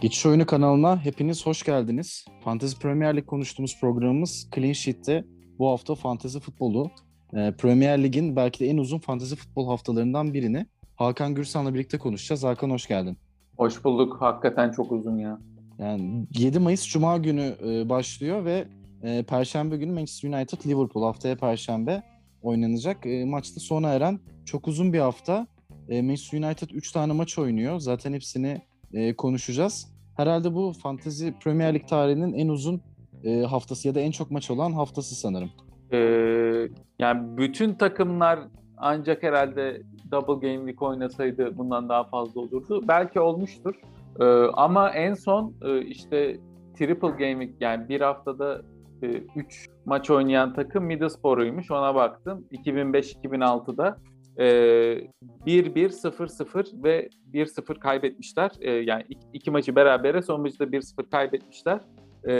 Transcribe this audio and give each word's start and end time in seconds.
Geçiş 0.00 0.26
Oyunu 0.26 0.46
kanalına 0.46 1.04
hepiniz 1.04 1.46
hoş 1.46 1.62
geldiniz. 1.62 2.24
Fantasy 2.44 2.76
Premier 2.76 3.16
Lig 3.16 3.26
konuştuğumuz 3.26 3.80
programımız 3.80 4.48
Clean 4.54 4.72
Sheet'te 4.72 5.24
bu 5.58 5.68
hafta 5.70 5.94
fantasy 5.94 6.38
futbolu, 6.38 6.90
e, 7.34 7.52
Premier 7.58 8.02
Lig'in 8.02 8.36
belki 8.36 8.60
de 8.60 8.66
en 8.66 8.76
uzun 8.76 8.98
fantasy 8.98 9.34
futbol 9.34 9.66
haftalarından 9.66 10.34
birini 10.34 10.66
Hakan 10.96 11.34
Gürsan'la 11.34 11.74
birlikte 11.74 11.98
konuşacağız. 11.98 12.44
Hakan 12.44 12.70
hoş 12.70 12.86
geldin. 12.86 13.16
Hoş 13.56 13.84
bulduk. 13.84 14.16
Hakikaten 14.20 14.70
çok 14.70 14.92
uzun 14.92 15.18
ya. 15.18 15.38
Yani 15.78 16.26
7 16.38 16.58
Mayıs 16.58 16.88
Cuma 16.88 17.18
günü 17.18 17.54
e, 17.66 17.88
başlıyor 17.88 18.44
ve 18.44 18.64
e, 19.02 19.22
Perşembe 19.22 19.76
günü 19.76 19.92
Manchester 19.92 20.28
United 20.28 20.66
Liverpool 20.66 21.04
haftaya 21.04 21.36
Perşembe 21.36 22.02
oynanacak. 22.42 23.06
E, 23.06 23.24
maçta 23.24 23.60
sona 23.60 23.88
eren 23.88 24.20
çok 24.44 24.68
uzun 24.68 24.92
bir 24.92 24.98
hafta. 24.98 25.46
E, 25.88 26.02
Manchester 26.02 26.38
United 26.38 26.70
3 26.70 26.92
tane 26.92 27.12
maç 27.12 27.38
oynuyor. 27.38 27.80
Zaten 27.80 28.12
hepsini 28.12 28.60
e, 28.92 29.16
konuşacağız. 29.16 29.86
Herhalde 30.20 30.54
bu 30.54 30.72
Fantasy 30.82 31.28
Premier 31.44 31.74
Lig 31.74 31.88
tarihinin 31.88 32.32
en 32.32 32.48
uzun 32.48 32.80
e, 33.24 33.42
haftası 33.42 33.88
ya 33.88 33.94
da 33.94 34.00
en 34.00 34.10
çok 34.10 34.30
maç 34.30 34.50
olan 34.50 34.72
haftası 34.72 35.14
sanırım. 35.14 35.50
Ee, 35.92 36.68
yani 36.98 37.36
bütün 37.36 37.74
takımlar 37.74 38.40
ancak 38.76 39.22
herhalde 39.22 39.82
double 40.10 40.48
game 40.48 40.58
week 40.58 40.82
oynasaydı 40.82 41.58
bundan 41.58 41.88
daha 41.88 42.04
fazla 42.04 42.40
olurdu. 42.40 42.84
Belki 42.88 43.20
olmuştur. 43.20 43.74
Ee, 44.20 44.24
ama 44.54 44.90
en 44.90 45.14
son 45.14 45.54
e, 45.62 45.80
işte 45.80 46.36
triple 46.74 47.08
game 47.08 47.44
week 47.44 47.54
yani 47.60 47.88
bir 47.88 48.00
haftada 48.00 48.62
3 49.02 49.06
e, 49.36 49.72
maç 49.84 50.10
oynayan 50.10 50.54
takım 50.54 50.84
Middlesbrough'uymuş. 50.84 51.70
Ona 51.70 51.94
baktım. 51.94 52.44
2005-2006'da 52.52 53.96
1-1-0-0 54.38 56.84
ve 56.84 57.08
1-0 57.32 57.78
kaybetmişler. 57.78 58.50
E, 58.60 58.70
yani 58.70 59.04
iki, 59.08 59.26
iki 59.32 59.50
maçı 59.50 59.76
berabere 59.76 60.22
son 60.22 60.40
maçta 60.40 60.64
1-0 60.64 61.10
kaybetmişler. 61.10 61.80
E, 62.24 62.32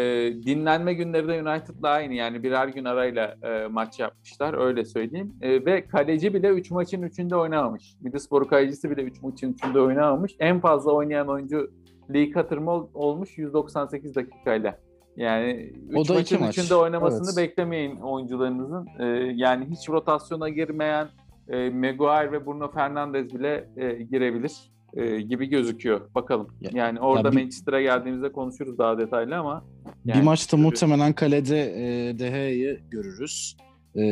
dinlenme 0.47 0.95
günleri 0.95 1.29
de 1.29 1.33
United'la 1.33 1.89
aynı 1.89 2.15
yani 2.15 2.43
birer 2.43 2.69
gün 2.69 2.85
arayla 2.85 3.37
e, 3.43 3.67
maç 3.67 4.01
yapmışlar 4.01 4.67
öyle 4.67 4.85
söyleyeyim. 4.85 5.35
E, 5.41 5.65
ve 5.65 5.87
kaleci 5.87 6.35
bile 6.35 6.49
3 6.49 6.71
maçın 6.71 7.03
3'ünde 7.03 7.35
oynamamış. 7.35 7.95
Middlesbrough 8.01 8.49
kalecisi 8.49 8.91
bile 8.91 9.03
3 9.03 9.23
maçın 9.23 9.53
3'ünde 9.53 9.81
oynamamış. 9.81 10.37
En 10.39 10.61
fazla 10.61 10.93
oynayan 10.93 11.29
oyuncu 11.29 11.71
Lee 12.15 12.31
Katırma 12.31 12.73
olmuş 12.95 13.39
198 13.39 14.15
dakikayla. 14.15 14.79
Yani 15.17 15.73
3 15.89 16.11
maçın 16.11 16.41
maç. 16.41 16.59
3'ünde 16.59 16.75
oynamasını 16.75 17.31
evet. 17.35 17.37
beklemeyin 17.37 17.97
oyuncularınızın. 17.97 18.87
E, 18.99 19.05
yani 19.35 19.67
hiç 19.71 19.89
rotasyona 19.89 20.49
girmeyen 20.49 21.09
e, 21.51 21.71
Maguire 21.71 22.33
ve 22.33 22.47
Bruno 22.47 22.71
Fernandes 22.71 23.35
bile 23.35 23.69
e, 23.77 24.03
girebilir 24.03 24.53
e, 24.95 25.21
gibi 25.21 25.47
gözüküyor. 25.47 26.15
Bakalım. 26.15 26.49
Ya, 26.61 26.71
yani 26.75 27.01
orada 27.01 27.29
ya 27.29 27.33
bir, 27.33 27.39
Manchester'a 27.39 27.83
geldiğimizde 27.83 28.33
konuşuruz 28.33 28.79
daha 28.79 28.99
detaylı 28.99 29.37
ama. 29.37 29.65
Yani 30.05 30.21
bir 30.21 30.25
maçta 30.25 30.57
görüyoruz. 30.57 30.81
muhtemelen 30.81 31.13
kalede 31.13 31.61
e, 31.61 32.19
Deha'yı 32.19 32.81
görürüz. 32.91 33.57
E, 33.97 34.03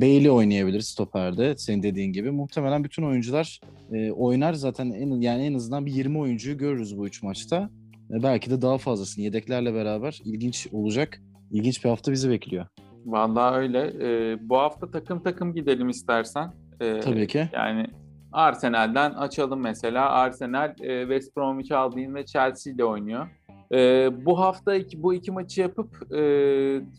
Bailey 0.00 0.30
oynayabilir 0.30 0.80
stoperde 0.80 1.56
senin 1.56 1.82
dediğin 1.82 2.12
gibi. 2.12 2.30
Muhtemelen 2.30 2.84
bütün 2.84 3.02
oyuncular 3.02 3.60
e, 3.92 4.12
oynar 4.12 4.52
zaten 4.52 4.90
en 4.90 5.20
yani 5.20 5.42
en 5.42 5.54
azından 5.54 5.86
bir 5.86 5.92
20 5.92 6.18
oyuncuyu 6.18 6.58
görürüz 6.58 6.98
bu 6.98 7.06
üç 7.06 7.22
maçta. 7.22 7.70
E, 8.10 8.22
belki 8.22 8.50
de 8.50 8.62
daha 8.62 8.78
fazlasını 8.78 9.24
yedeklerle 9.24 9.74
beraber 9.74 10.20
ilginç 10.24 10.68
olacak. 10.72 11.22
İlginç 11.50 11.84
bir 11.84 11.88
hafta 11.88 12.12
bizi 12.12 12.30
bekliyor. 12.30 12.66
Vallahi 13.06 13.56
öyle. 13.56 13.92
E, 14.02 14.38
bu 14.48 14.58
hafta 14.58 14.90
takım 14.90 15.22
takım 15.22 15.54
gidelim 15.54 15.88
istersen. 15.88 16.52
Ee, 16.80 17.00
Tabii 17.00 17.26
ki. 17.26 17.48
Yani 17.52 17.86
Arsenal'den 18.32 19.10
açalım 19.10 19.60
mesela. 19.60 20.10
Arsenal 20.10 20.74
e, 20.80 21.00
West 21.00 21.36
Bromwich 21.36 21.72
Albion 21.72 22.14
ve 22.14 22.26
Chelsea 22.26 22.72
ile 22.72 22.84
oynuyor. 22.84 23.28
E, 23.72 24.10
bu 24.26 24.40
hafta 24.40 24.74
iki, 24.74 25.02
bu 25.02 25.14
iki 25.14 25.30
maçı 25.32 25.60
yapıp 25.60 26.12
e, 26.12 26.20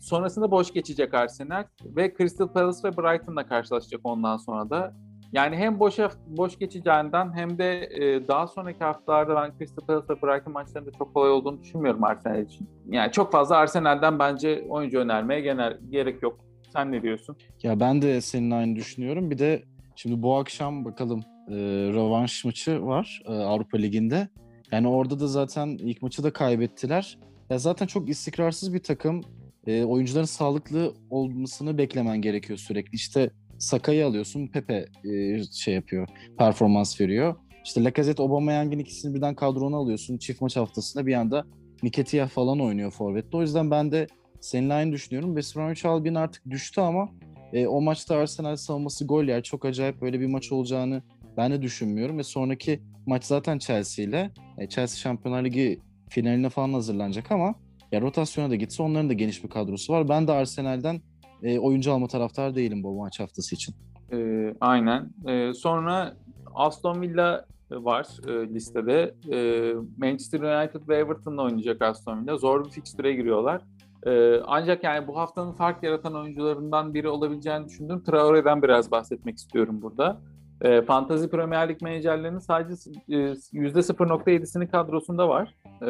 sonrasında 0.00 0.50
boş 0.50 0.72
geçecek 0.72 1.14
Arsenal 1.14 1.64
ve 1.84 2.14
Crystal 2.18 2.48
Palace 2.48 2.78
ve 2.84 2.96
Brighton'la 2.96 3.46
karşılaşacak 3.46 4.00
ondan 4.04 4.36
sonra 4.36 4.70
da. 4.70 4.94
Yani 5.32 5.56
hem 5.56 5.80
boş 5.80 5.98
boş 6.26 6.58
geçeceğinden 6.58 7.32
hem 7.36 7.58
de 7.58 7.80
e, 7.80 8.28
daha 8.28 8.46
sonraki 8.46 8.84
haftalarda 8.84 9.36
ben 9.36 9.52
Crystal 9.58 9.86
Palace 9.86 10.06
ve 10.08 10.22
Brighton 10.22 10.52
maçlarında 10.52 10.90
çok 10.98 11.14
kolay 11.14 11.30
olduğunu 11.30 11.60
düşünmüyorum 11.60 12.04
Arsenal 12.04 12.42
için. 12.42 12.68
Yani 12.88 13.12
çok 13.12 13.32
fazla 13.32 13.56
Arsenal'den 13.56 14.18
bence 14.18 14.64
oyuncu 14.68 14.98
önermeye 14.98 15.40
genel 15.40 15.78
gerek 15.90 16.22
yok. 16.22 16.38
Sen 16.72 16.92
ne 16.92 17.02
diyorsun? 17.02 17.36
Ya 17.62 17.80
ben 17.80 18.02
de 18.02 18.20
senin 18.20 18.50
aynı 18.50 18.76
düşünüyorum. 18.76 19.30
Bir 19.30 19.38
de 19.38 19.62
şimdi 19.96 20.22
bu 20.22 20.36
akşam 20.36 20.84
bakalım 20.84 21.20
e, 21.48 21.54
rövanş 21.92 22.44
maçı 22.44 22.82
var 22.82 23.22
e, 23.26 23.32
Avrupa 23.32 23.78
Ligi'nde. 23.78 24.28
Yani 24.72 24.88
orada 24.88 25.20
da 25.20 25.26
zaten 25.26 25.68
ilk 25.68 26.02
maçı 26.02 26.22
da 26.22 26.32
kaybettiler. 26.32 27.18
Ya 27.50 27.58
zaten 27.58 27.86
çok 27.86 28.08
istikrarsız 28.08 28.74
bir 28.74 28.82
takım. 28.82 29.20
E, 29.66 29.84
oyuncuların 29.84 30.24
sağlıklı 30.24 30.94
olmasını 31.10 31.78
beklemen 31.78 32.22
gerekiyor 32.22 32.58
sürekli. 32.58 32.96
İşte 32.96 33.30
Saka'yı 33.58 34.06
alıyorsun, 34.06 34.46
Pepe 34.46 34.86
e, 35.04 35.42
şey 35.44 35.74
yapıyor, 35.74 36.08
performans 36.38 37.00
veriyor. 37.00 37.34
İşte 37.64 37.84
Lacazette, 37.84 38.22
Aubameyang'in 38.22 38.78
ikisini 38.78 39.14
birden 39.14 39.34
kadrona 39.34 39.76
alıyorsun. 39.76 40.18
Çift 40.18 40.40
maç 40.40 40.56
haftasında 40.56 41.06
bir 41.06 41.14
anda 41.14 41.44
Nketiah 41.82 42.28
falan 42.28 42.60
oynuyor 42.60 42.90
forvette. 42.90 43.36
O 43.36 43.42
yüzden 43.42 43.70
ben 43.70 43.92
de 43.92 44.06
Seninle 44.40 44.74
aynı 44.74 44.92
düşünüyorum. 44.92 45.36
Bromwich 45.36 45.86
Albion 45.86 46.14
artık 46.14 46.50
düştü 46.50 46.80
ama 46.80 47.08
e, 47.52 47.66
o 47.66 47.80
maçta 47.80 48.16
Arsenal 48.16 48.56
savunması 48.56 49.06
gol 49.06 49.24
yer. 49.24 49.42
Çok 49.42 49.64
acayip 49.64 50.00
böyle 50.00 50.20
bir 50.20 50.26
maç 50.26 50.52
olacağını 50.52 51.02
ben 51.36 51.50
de 51.52 51.62
düşünmüyorum. 51.62 52.18
Ve 52.18 52.22
sonraki 52.22 52.80
maç 53.06 53.24
zaten 53.24 53.58
Chelsea 53.58 54.04
ile. 54.04 54.30
E, 54.58 54.68
Chelsea 54.68 54.98
Şampiyonlar 54.98 55.44
Ligi 55.44 55.80
finaline 56.08 56.48
falan 56.48 56.72
hazırlanacak 56.72 57.32
ama 57.32 57.54
ya 57.92 58.00
rotasyona 58.00 58.50
da 58.50 58.54
gitse 58.54 58.82
onların 58.82 59.08
da 59.08 59.12
geniş 59.12 59.44
bir 59.44 59.48
kadrosu 59.48 59.92
var. 59.92 60.08
Ben 60.08 60.28
de 60.28 60.32
Arsenal'den 60.32 61.00
e, 61.42 61.58
oyuncu 61.58 61.92
alma 61.92 62.06
taraftar 62.06 62.54
değilim 62.54 62.82
bu 62.82 62.94
maç 62.94 63.20
haftası 63.20 63.54
için. 63.54 63.74
E, 64.12 64.18
aynen. 64.60 65.10
E, 65.28 65.54
sonra 65.54 66.16
Aston 66.54 67.02
Villa 67.02 67.44
var 67.70 68.06
e, 68.28 68.54
listede. 68.54 69.14
E, 69.32 69.72
Manchester 69.96 70.40
United 70.40 70.88
ve 70.88 70.96
Everton'la 70.96 71.42
oynayacak 71.42 71.82
Aston 71.82 72.22
Villa. 72.22 72.36
Zor 72.36 72.64
bir 72.64 72.70
fikstüre 72.70 73.12
giriyorlar. 73.12 73.62
Ee, 74.06 74.40
ancak 74.46 74.84
yani 74.84 75.08
bu 75.08 75.16
haftanın 75.16 75.52
fark 75.52 75.82
yaratan 75.82 76.14
oyuncularından 76.14 76.94
biri 76.94 77.08
olabileceğini 77.08 77.66
düşündüğüm 77.68 78.02
Traore'den 78.02 78.62
biraz 78.62 78.90
bahsetmek 78.90 79.36
istiyorum 79.36 79.82
burada. 79.82 80.20
Ee, 80.62 80.82
Fantasy 80.82 81.26
Premier 81.26 81.68
Lig 81.68 81.82
menajerlerinin 81.82 82.38
sadece 82.38 82.90
e, 83.08 83.14
%0.7'sinin 83.14 84.66
kadrosunda 84.66 85.28
var 85.28 85.54
e, 85.82 85.88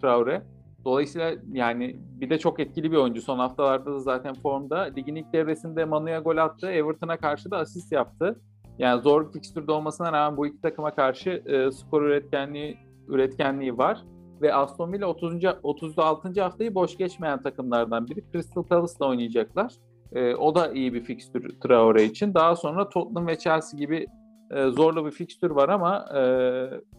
Traore. 0.00 0.42
Dolayısıyla 0.84 1.32
yani 1.52 1.96
bir 2.20 2.30
de 2.30 2.38
çok 2.38 2.60
etkili 2.60 2.92
bir 2.92 2.96
oyuncu. 2.96 3.22
Son 3.22 3.38
haftalarda 3.38 3.92
da 3.94 3.98
zaten 3.98 4.34
formda. 4.34 4.78
Ligin 4.78 5.14
ilk 5.14 5.32
devresinde 5.32 5.84
Manu'ya 5.84 6.20
gol 6.20 6.36
attı. 6.36 6.70
Everton'a 6.70 7.16
karşı 7.16 7.50
da 7.50 7.58
asist 7.58 7.92
yaptı. 7.92 8.40
Yani 8.78 9.02
zor 9.02 9.26
bir 9.26 9.32
fikstürde 9.32 9.72
olmasına 9.72 10.12
rağmen 10.12 10.36
bu 10.36 10.46
iki 10.46 10.60
takıma 10.60 10.94
karşı 10.94 11.30
e, 11.30 11.72
skor 11.72 12.02
üretkenliği 12.02 12.78
üretkenliği 13.08 13.78
var 13.78 14.04
ve 14.42 14.54
Aston 14.54 14.92
Villa 14.92 15.06
30. 15.06 15.34
36. 15.62 16.40
haftayı 16.42 16.74
boş 16.74 16.96
geçmeyen 16.96 17.42
takımlardan 17.42 18.06
biri. 18.06 18.24
Crystal 18.32 18.62
Palace'la 18.62 19.06
oynayacaklar. 19.06 19.72
E, 20.12 20.34
o 20.34 20.54
da 20.54 20.72
iyi 20.72 20.94
bir 20.94 21.04
fikstür 21.04 21.60
Traore 21.60 22.04
için. 22.04 22.34
Daha 22.34 22.56
sonra 22.56 22.88
Tottenham 22.88 23.26
ve 23.26 23.38
Chelsea 23.38 23.80
gibi 23.80 24.06
e, 24.50 24.66
zorlu 24.66 25.06
bir 25.06 25.10
fikstür 25.10 25.50
var 25.50 25.68
ama 25.68 26.06
e, 26.18 26.22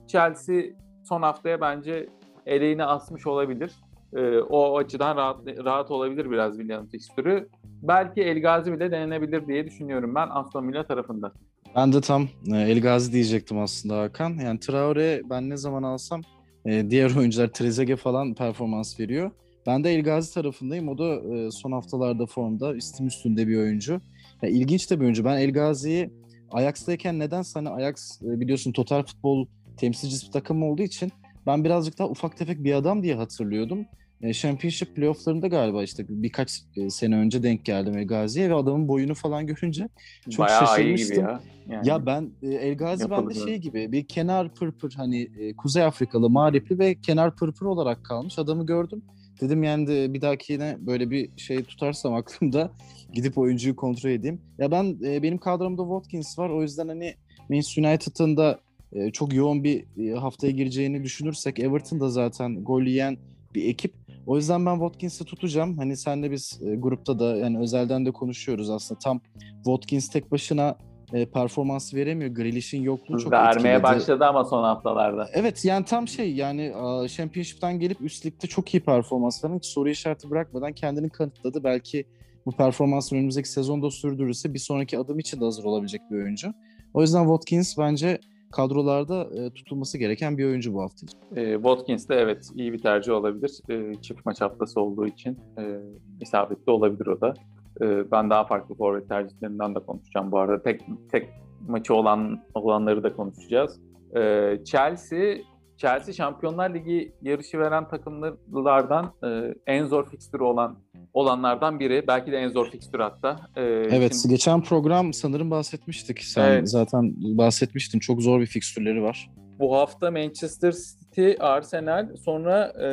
Chelsea 0.07 0.63
son 1.03 1.21
haftaya 1.21 1.61
bence 1.61 2.09
eleğini 2.45 2.83
asmış 2.83 3.27
olabilir. 3.27 3.71
E, 4.15 4.37
o 4.39 4.77
açıdan 4.77 5.17
rahat, 5.17 5.37
rahat 5.47 5.91
olabilir 5.91 6.31
biraz 6.31 6.59
Villa'nın 6.59 6.87
fikstürü. 6.87 7.49
Belki 7.63 8.21
El 8.21 8.41
Gazi 8.41 8.73
bile 8.73 8.91
denenebilir 8.91 9.47
diye 9.47 9.65
düşünüyorum 9.65 10.15
ben 10.15 10.27
Aston 10.31 10.67
Villa 10.67 10.87
tarafında. 10.87 11.31
Ben 11.75 11.93
de 11.93 12.01
tam 12.01 12.27
e, 12.53 12.57
El 12.57 12.81
Gazi 12.81 13.13
diyecektim 13.13 13.59
aslında 13.59 14.01
Hakan. 14.01 14.33
Yani 14.45 14.59
Traore 14.59 15.21
ben 15.29 15.49
ne 15.49 15.57
zaman 15.57 15.83
alsam 15.83 16.21
e, 16.65 16.89
diğer 16.89 17.15
oyuncular 17.15 17.47
Trezeguet 17.47 17.99
falan 17.99 18.33
performans 18.33 18.99
veriyor. 18.99 19.31
Ben 19.67 19.83
de 19.83 19.93
El 19.93 20.03
Gazi 20.03 20.33
tarafındayım. 20.33 20.87
O 20.87 20.97
da 20.97 21.35
e, 21.35 21.51
son 21.51 21.71
haftalarda 21.71 22.25
formda 22.25 22.75
üstün 22.75 23.05
üstünde 23.05 23.47
bir 23.47 23.57
oyuncu. 23.57 24.01
Ya, 24.41 24.49
ilginç 24.49 24.91
de 24.91 24.99
bir 24.99 25.03
oyuncu. 25.03 25.25
Ben 25.25 25.37
El 25.37 25.53
Gazi'yi 25.53 26.09
Ajax'tayken 26.51 27.19
neden 27.19 27.41
sana 27.41 27.69
Ajax 27.69 28.21
e, 28.21 28.39
biliyorsun 28.39 28.71
total 28.71 29.03
futbol 29.03 29.45
temsilcisi 29.77 30.27
bir 30.27 30.31
takım 30.31 30.63
olduğu 30.63 30.81
için 30.81 31.11
ben 31.47 31.63
birazcık 31.63 31.99
daha 31.99 32.09
ufak 32.09 32.37
tefek 32.37 32.63
bir 32.63 32.73
adam 32.73 33.03
diye 33.03 33.15
hatırlıyordum. 33.15 33.85
E, 34.23 34.33
Championship 34.33 34.95
playofflarında 34.95 35.47
galiba 35.47 35.83
işte 35.83 36.05
birkaç 36.09 36.61
e, 36.75 36.89
sene 36.89 37.15
önce 37.15 37.43
denk 37.43 37.65
geldim 37.65 37.97
El 37.97 38.07
Gazi'ye 38.07 38.49
ve 38.49 38.55
adamın 38.55 38.87
boyunu 38.87 39.15
falan 39.15 39.47
görünce 39.47 39.89
çok 40.29 40.45
Bayağı 40.45 40.67
şaşırmıştım. 40.67 41.15
Iyi 41.15 41.19
gibi 41.19 41.25
ya. 41.25 41.39
Yani 41.69 41.87
ya 41.87 42.05
ben 42.05 42.31
e, 42.41 42.47
El 42.47 42.77
Gazi 42.77 43.09
bende 43.09 43.33
şey 43.33 43.57
gibi 43.57 43.91
bir 43.91 44.05
kenar 44.05 44.53
pırpır 44.53 44.93
hani 44.93 45.29
Kuzey 45.57 45.83
Afrikalı 45.83 46.29
mağripli 46.29 46.79
ve 46.79 46.95
kenar 46.95 47.35
pırpır 47.35 47.65
olarak 47.65 48.05
kalmış 48.05 48.39
adamı 48.39 48.65
gördüm. 48.65 49.03
Dedim 49.41 49.63
yani 49.63 49.87
de 49.87 50.13
bir 50.13 50.21
dahakine 50.21 50.77
böyle 50.79 51.11
bir 51.11 51.29
şey 51.37 51.63
tutarsam 51.63 52.13
aklımda 52.13 52.71
gidip 53.13 53.37
oyuncuyu 53.37 53.75
kontrol 53.75 54.09
edeyim. 54.09 54.41
Ya 54.57 54.71
ben 54.71 55.01
benim 55.01 55.37
kadromda 55.37 55.81
Watkins 55.81 56.39
var 56.39 56.49
o 56.49 56.61
yüzden 56.61 56.87
hani 56.87 57.15
Manchester 57.49 57.83
United'ın 57.83 58.37
da 58.37 58.59
e, 58.93 59.11
çok 59.11 59.33
yoğun 59.33 59.63
bir 59.63 59.85
e, 59.97 60.13
haftaya 60.19 60.51
gireceğini 60.51 61.03
düşünürsek 61.03 61.59
Everton 61.59 61.99
da 61.99 62.09
zaten 62.09 62.63
gol 62.63 62.81
yiyen 62.81 63.17
bir 63.55 63.65
ekip. 63.65 64.02
O 64.27 64.37
yüzden 64.37 64.65
ben 64.65 64.73
Watkins'i 64.73 65.25
tutacağım. 65.25 65.77
Hani 65.77 65.97
senle 65.97 66.31
biz 66.31 66.59
e, 66.65 66.75
grupta 66.75 67.19
da 67.19 67.37
yani 67.37 67.59
özelden 67.59 68.05
de 68.05 68.11
konuşuyoruz 68.11 68.69
aslında. 68.69 68.99
Tam 68.99 69.21
Watkins 69.55 70.09
tek 70.09 70.31
başına 70.31 70.75
e, 71.13 71.25
performans 71.25 71.93
veremiyor. 71.93 72.31
Grealish'in 72.31 72.81
yokluğu 72.81 73.19
çok 73.19 73.31
Vermeye 73.31 73.75
etkiledi. 73.75 73.83
başladı 73.83 74.25
ama 74.25 74.45
son 74.45 74.63
haftalarda. 74.63 75.29
Evet 75.33 75.65
yani 75.65 75.85
tam 75.85 76.07
şey 76.07 76.33
yani 76.33 76.73
a, 76.75 77.07
Championship'ten 77.07 77.79
gelip 77.79 78.01
üst 78.01 78.25
ligde 78.25 78.47
çok 78.47 78.73
iyi 78.73 78.79
performans 78.79 79.43
veren 79.43 79.57
hiç 79.57 79.65
soru 79.65 79.89
işareti 79.89 80.29
bırakmadan 80.29 80.73
kendini 80.73 81.09
kanıtladı. 81.09 81.63
Belki 81.63 82.05
bu 82.45 82.51
performans 82.51 83.13
önümüzdeki 83.13 83.49
sezonda 83.49 83.91
sürdürürse 83.91 84.53
bir 84.53 84.59
sonraki 84.59 84.99
adım 84.99 85.19
için 85.19 85.41
de 85.41 85.45
hazır 85.45 85.63
olabilecek 85.63 86.01
bir 86.11 86.15
oyuncu. 86.15 86.53
O 86.93 87.01
yüzden 87.01 87.23
Watkins 87.23 87.77
bence 87.77 88.19
kadrolarda 88.53 89.27
e, 89.35 89.49
tutulması 89.49 89.97
gereken 89.97 90.37
bir 90.37 90.45
oyuncu 90.45 90.73
bu 90.73 90.81
hafta. 90.81 91.07
E, 91.35 91.53
Watkins 91.53 92.09
de 92.09 92.15
evet 92.15 92.49
iyi 92.55 92.73
bir 92.73 92.79
tercih 92.81 93.13
olabilir. 93.13 93.59
E, 93.69 94.01
çift 94.01 94.25
maç 94.25 94.41
haftası 94.41 94.81
olduğu 94.81 95.07
için 95.07 95.39
e, 95.59 95.79
isabetli 96.21 96.71
olabilir 96.71 97.07
o 97.07 97.21
da. 97.21 97.33
E, 97.81 98.11
ben 98.11 98.29
daha 98.29 98.45
farklı 98.45 98.75
forvet 98.75 99.09
tercihlerinden 99.09 99.75
de 99.75 99.79
konuşacağım 99.79 100.31
bu 100.31 100.39
arada. 100.39 100.63
Tek 100.63 100.81
tek 101.11 101.29
maçı 101.67 101.93
olan 101.93 102.43
olanları 102.53 103.03
da 103.03 103.13
konuşacağız. 103.15 103.79
E, 104.15 104.57
Chelsea 104.65 105.35
Chelsea 105.77 106.13
Şampiyonlar 106.13 106.73
Ligi 106.73 107.13
yarışı 107.21 107.59
veren 107.59 107.87
takımlardan 107.87 109.13
e, 109.23 109.55
en 109.67 109.85
zor 109.85 110.09
fikstürü 110.09 110.43
olan 110.43 110.77
olanlardan 111.13 111.79
biri. 111.79 112.03
Belki 112.07 112.31
de 112.31 112.37
en 112.37 112.49
zor 112.49 112.71
fikstür 112.71 112.99
hatta. 112.99 113.39
E, 113.55 113.61
Evet 113.63 114.13
şimdi- 114.21 114.33
geçen 114.33 114.63
program 114.63 115.13
sanırım 115.13 115.51
bahsetmiştik. 115.51 116.19
Sen 116.23 116.49
Evet. 116.51 116.69
zaten 116.69 117.13
bahsetmiştin. 117.17 117.99
Çok 117.99 118.21
zor 118.21 118.39
bir 118.39 118.45
fikstürleri 118.45 119.03
var. 119.03 119.29
Bu 119.59 119.75
hafta 119.75 120.11
Manchester 120.11 120.71
City, 120.71 121.31
Arsenal 121.39 122.15
sonra 122.15 122.73
e, 122.83 122.87